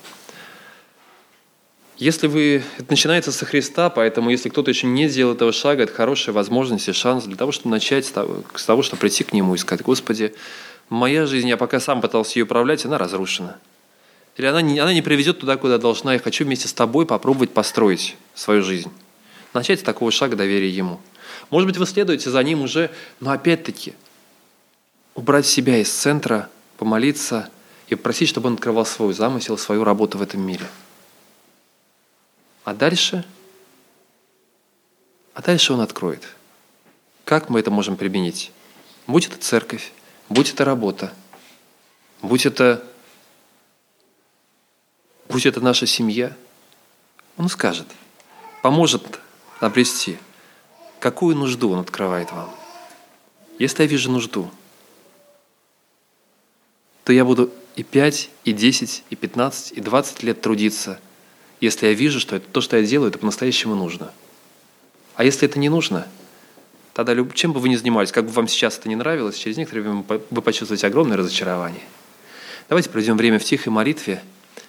Если 1.97 2.27
вы... 2.27 2.63
Это 2.77 2.89
начинается 2.89 3.33
со 3.33 3.45
Христа, 3.45 3.89
поэтому 3.89 4.29
если 4.29 4.47
кто-то 4.47 4.71
еще 4.71 4.87
не 4.87 5.09
сделал 5.09 5.33
этого 5.33 5.51
шага, 5.51 5.83
это 5.83 5.93
хорошая 5.93 6.33
возможность 6.33 6.87
и 6.87 6.93
шанс 6.93 7.25
для 7.25 7.35
того, 7.35 7.51
чтобы 7.51 7.71
начать 7.71 8.05
с 8.05 8.11
того, 8.11 8.43
с 8.55 8.63
того 8.63 8.83
чтобы 8.83 9.01
прийти 9.01 9.25
к 9.25 9.33
Нему 9.33 9.55
и 9.55 9.57
сказать, 9.57 9.83
Господи, 9.83 10.33
моя 10.87 11.25
жизнь, 11.25 11.49
я 11.49 11.57
пока 11.57 11.81
сам 11.81 11.99
пытался 11.99 12.39
ее 12.39 12.45
управлять, 12.45 12.85
она 12.85 12.97
разрушена. 12.97 13.59
Или 14.37 14.45
она 14.45 14.61
не, 14.61 14.79
она 14.79 14.93
не 14.93 15.01
приведет 15.01 15.39
туда, 15.39 15.57
куда 15.57 15.77
должна. 15.77 16.13
Я 16.13 16.19
хочу 16.19 16.45
вместе 16.45 16.69
с 16.69 16.73
тобой 16.73 17.05
попробовать 17.05 17.51
построить 17.51 18.15
свою 18.33 18.63
жизнь. 18.63 18.89
Начать 19.53 19.81
с 19.81 19.83
такого 19.83 20.11
шага 20.11 20.37
доверия 20.37 20.69
Ему. 20.69 21.01
Может 21.49 21.67
быть, 21.67 21.77
вы 21.77 21.85
следуете 21.85 22.29
за 22.29 22.43
Ним 22.43 22.61
уже, 22.61 22.91
но 23.19 23.31
опять-таки 23.31 23.95
убрать 25.15 25.45
себя 25.45 25.77
из 25.77 25.91
центра, 25.91 26.49
помолиться 26.77 27.49
и 27.87 27.95
попросить, 27.95 28.29
чтобы 28.29 28.47
Он 28.47 28.53
открывал 28.53 28.85
свой 28.85 29.13
замысел, 29.13 29.57
свою 29.57 29.83
работу 29.83 30.17
в 30.17 30.21
этом 30.21 30.41
мире. 30.41 30.65
А 32.63 32.73
дальше? 32.73 33.25
А 35.33 35.41
дальше 35.41 35.73
Он 35.73 35.81
откроет. 35.81 36.23
Как 37.25 37.49
мы 37.49 37.59
это 37.59 37.71
можем 37.71 37.97
применить? 37.97 38.51
Будь 39.07 39.25
это 39.25 39.37
церковь, 39.37 39.91
будь 40.29 40.51
это 40.51 40.65
работа, 40.65 41.11
будь 42.21 42.45
это, 42.45 42.83
будь 45.27 45.45
это 45.45 45.61
наша 45.61 45.87
семья, 45.87 46.35
Он 47.37 47.49
скажет, 47.49 47.87
поможет 48.61 49.19
обрести? 49.59 50.19
Какую 50.99 51.35
нужду 51.35 51.71
Он 51.71 51.79
открывает 51.79 52.31
вам? 52.31 52.49
Если 53.57 53.83
я 53.83 53.87
вижу 53.87 54.11
нужду, 54.11 54.49
то 57.03 57.13
я 57.13 57.25
буду 57.25 57.51
и 57.75 57.83
5, 57.83 58.29
и 58.43 58.53
10, 58.53 59.03
и 59.09 59.15
15, 59.15 59.71
и 59.77 59.81
20 59.81 60.23
лет 60.23 60.41
трудиться, 60.41 60.99
если 61.61 61.87
я 61.87 61.93
вижу, 61.93 62.19
что 62.19 62.35
это, 62.35 62.47
то, 62.49 62.61
что 62.61 62.77
я 62.77 62.83
делаю, 62.83 63.09
это 63.09 63.19
по-настоящему 63.19 63.75
нужно. 63.75 64.11
А 65.15 65.23
если 65.23 65.47
это 65.47 65.59
не 65.59 65.69
нужно, 65.69 66.07
тогда 66.93 67.15
чем 67.33 67.51
бы 67.51 67.59
вы 67.59 67.69
ни 67.69 67.75
занимались, 67.75 68.11
как 68.11 68.25
бы 68.25 68.31
вам 68.31 68.47
сейчас 68.47 68.77
это 68.77 68.87
не 68.87 68.95
нравилось, 68.95 69.37
через 69.37 69.57
некоторое 69.57 69.81
время 69.81 70.05
вы 70.29 70.41
почувствуете 70.41 70.87
огромное 70.87 71.17
разочарование. 71.17 71.83
Давайте 72.69 72.89
проведем 72.89 73.17
время 73.17 73.39
в 73.39 73.43
тихой 73.43 73.73
молитве. 73.73 74.21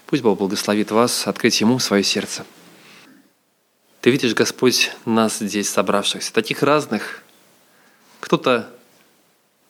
Пусть 0.06 0.22
Бог 0.22 0.38
благословит 0.38 0.90
вас 0.90 1.26
открыть 1.26 1.60
Ему 1.60 1.78
свое 1.78 2.02
сердце. 2.02 2.44
Ты 4.00 4.10
видишь, 4.10 4.34
Господь, 4.34 4.92
нас 5.04 5.38
здесь 5.40 5.68
собравшихся, 5.68 6.32
таких 6.32 6.62
разных. 6.62 7.22
Кто-то 8.20 8.72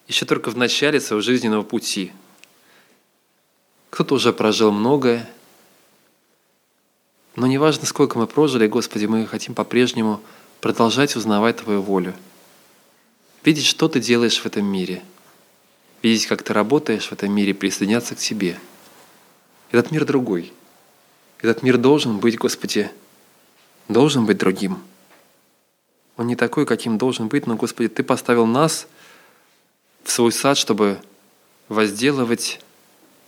еще 0.07 0.25
только 0.25 0.51
в 0.51 0.57
начале 0.57 1.01
своего 1.01 1.21
жизненного 1.21 1.63
пути. 1.63 2.13
Кто-то 3.91 4.15
уже 4.15 4.33
прожил 4.33 4.71
многое. 4.71 5.29
Но 7.35 7.49
неважно, 7.49 7.87
сколько 7.87 8.19
мы 8.19 8.29
прожили, 8.29 8.69
Господи, 8.69 9.07
мы 9.07 9.27
хотим 9.27 9.55
по-прежнему 9.55 10.21
продолжать 10.61 11.17
узнавать 11.17 11.57
Твою 11.57 11.83
волю. 11.83 12.15
Видеть, 13.45 13.67
что 13.67 13.89
Ты 13.89 13.99
делаешь 13.99 14.39
в 14.39 14.47
этом 14.47 14.65
мире. 14.65 15.03
Видеть, 16.03 16.27
как 16.27 16.45
Ты 16.45 16.53
работаешь 16.53 17.09
в 17.09 17.13
этом 17.13 17.33
мире, 17.33 17.53
присоединяться 17.53 18.15
к 18.15 18.19
Тебе. 18.19 18.61
Этот 19.73 19.91
мир 19.91 20.05
другой. 20.05 20.53
Этот 21.41 21.63
мир 21.65 21.79
должен 21.79 22.19
быть, 22.19 22.37
Господи, 22.37 22.91
должен 23.93 24.25
быть 24.25 24.39
другим. 24.39 24.79
Он 26.17 26.27
не 26.27 26.37
такой, 26.37 26.67
каким 26.67 26.99
должен 26.99 27.29
быть, 27.29 27.47
но, 27.47 27.57
Господи, 27.57 27.89
Ты 27.89 28.03
поставил 28.03 28.47
нас 28.47 28.87
в 30.05 30.11
свой 30.11 30.33
сад, 30.33 30.57
чтобы 30.57 31.01
возделывать, 31.69 32.61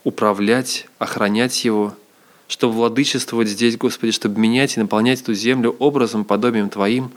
управлять, 0.05 0.87
охранять 0.99 1.65
его, 1.65 1.95
чтобы 2.49 2.75
владычествовать 2.75 3.49
здесь, 3.49 3.77
Господи, 3.77 4.13
чтобы 4.13 4.39
менять 4.39 4.77
и 4.77 4.81
наполнять 4.81 5.23
эту 5.23 5.35
землю 5.35 5.75
образом, 5.79 6.25
подобием 6.25 6.69
Твоим. 6.69 7.11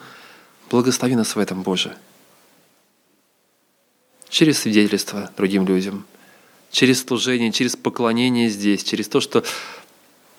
Благослови 0.69 1.15
нас 1.15 1.35
в 1.35 1.39
этом, 1.39 1.61
Боже. 1.61 1.97
Через 4.29 4.59
свидетельство 4.59 5.31
другим 5.37 5.65
людям, 5.65 6.05
через 6.71 7.03
служение, 7.03 7.51
через 7.51 7.75
поклонение 7.75 8.49
здесь, 8.49 8.83
через 8.83 9.07
то, 9.07 9.19
что, 9.19 9.43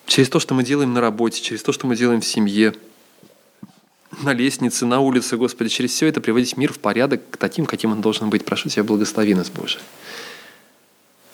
через 0.05 0.29
то, 0.29 0.39
что 0.39 0.53
мы 0.53 0.63
делаем 0.63 0.93
на 0.93 1.01
работе, 1.01 1.41
через 1.41 1.63
то, 1.63 1.71
что 1.71 1.87
мы 1.87 1.95
делаем 1.95 2.21
в 2.21 2.25
семье– 2.25 2.73
на 4.21 4.33
лестнице, 4.33 4.85
на 4.85 4.99
улице, 4.99 5.37
Господи, 5.37 5.69
через 5.69 5.91
все 5.91 6.07
это 6.07 6.21
приводить 6.21 6.57
мир 6.57 6.73
в 6.73 6.79
порядок 6.79 7.21
к 7.29 7.37
таким, 7.37 7.65
каким 7.65 7.91
он 7.91 8.01
должен 8.01 8.29
быть. 8.29 8.45
Прошу 8.45 8.69
Тебя, 8.69 8.83
благослови 8.83 9.35
нас, 9.35 9.49
Боже. 9.49 9.79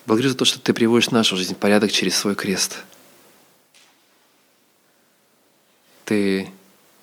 Благодарю 0.05 0.31
за 0.31 0.37
то, 0.37 0.45
что 0.45 0.59
Ты 0.59 0.73
приводишь 0.73 1.11
нашу 1.11 1.37
жизнь 1.37 1.55
в 1.55 1.57
порядок 1.57 1.91
через 1.91 2.15
свой 2.15 2.35
крест. 2.35 2.83
Ты 6.05 6.49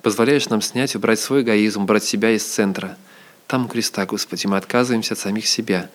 позволяешь 0.03 0.49
нам 0.49 0.61
снять, 0.61 0.95
убрать 0.95 1.19
свой 1.19 1.43
эгоизм, 1.43 1.83
убрать 1.83 2.05
себя 2.05 2.31
из 2.33 2.45
центра. 2.45 2.99
Там 3.47 3.65
у 3.65 3.69
креста, 3.69 4.05
Господи, 4.05 4.47
мы 4.47 4.59
отказываемся 4.59 5.15
от 5.15 5.21
самих 5.21 5.47
себя. 5.47 5.91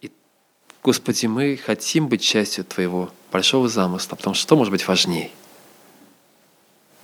И, 0.00 0.10
Господи, 0.82 1.26
мы 1.26 1.56
хотим 1.56 2.08
быть 2.08 2.22
частью 2.22 2.64
Твоего 2.64 3.12
большого 3.30 3.68
замысла, 3.68 4.16
потому 4.16 4.34
что 4.34 4.42
что 4.42 4.56
может 4.56 4.72
быть 4.72 4.86
важнее– 4.88 5.30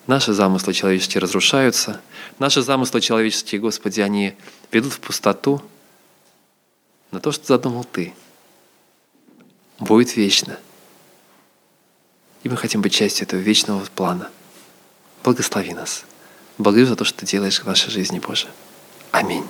Наши 0.09 0.32
замыслы 0.32 0.72
человеческие 0.72 1.20
разрушаются. 1.20 2.00
Наши 2.38 2.62
замыслы 2.62 3.02
человеческие, 3.02 3.61
Господи, 3.61 4.00
они 4.00 4.34
ведут 4.72 4.94
в 4.94 5.00
пустоту. 5.00 5.62
Но 7.11 7.20
то, 7.20 7.30
что 7.30 7.46
задумал 7.46 7.84
Ты, 7.84 8.14
будет 9.78 10.16
вечно. 10.16 10.59
И 12.42 12.48
мы 12.48 12.56
хотим 12.56 12.80
быть 12.80 12.94
частью 12.94 13.26
этого 13.26 13.38
вечного 13.38 13.84
плана. 13.94 14.30
Благослови 15.24 15.74
нас. 15.74 16.04
Благодарю 16.56 16.86
за 16.86 16.96
то, 16.96 17.04
что 17.04 17.18
Ты 17.18 17.26
делаешь 17.26 17.61
в 17.61 17.66
нашей 17.66 17.90
жизни, 17.90 18.18
Боже. 18.18 18.48
Аминь. 19.11 19.44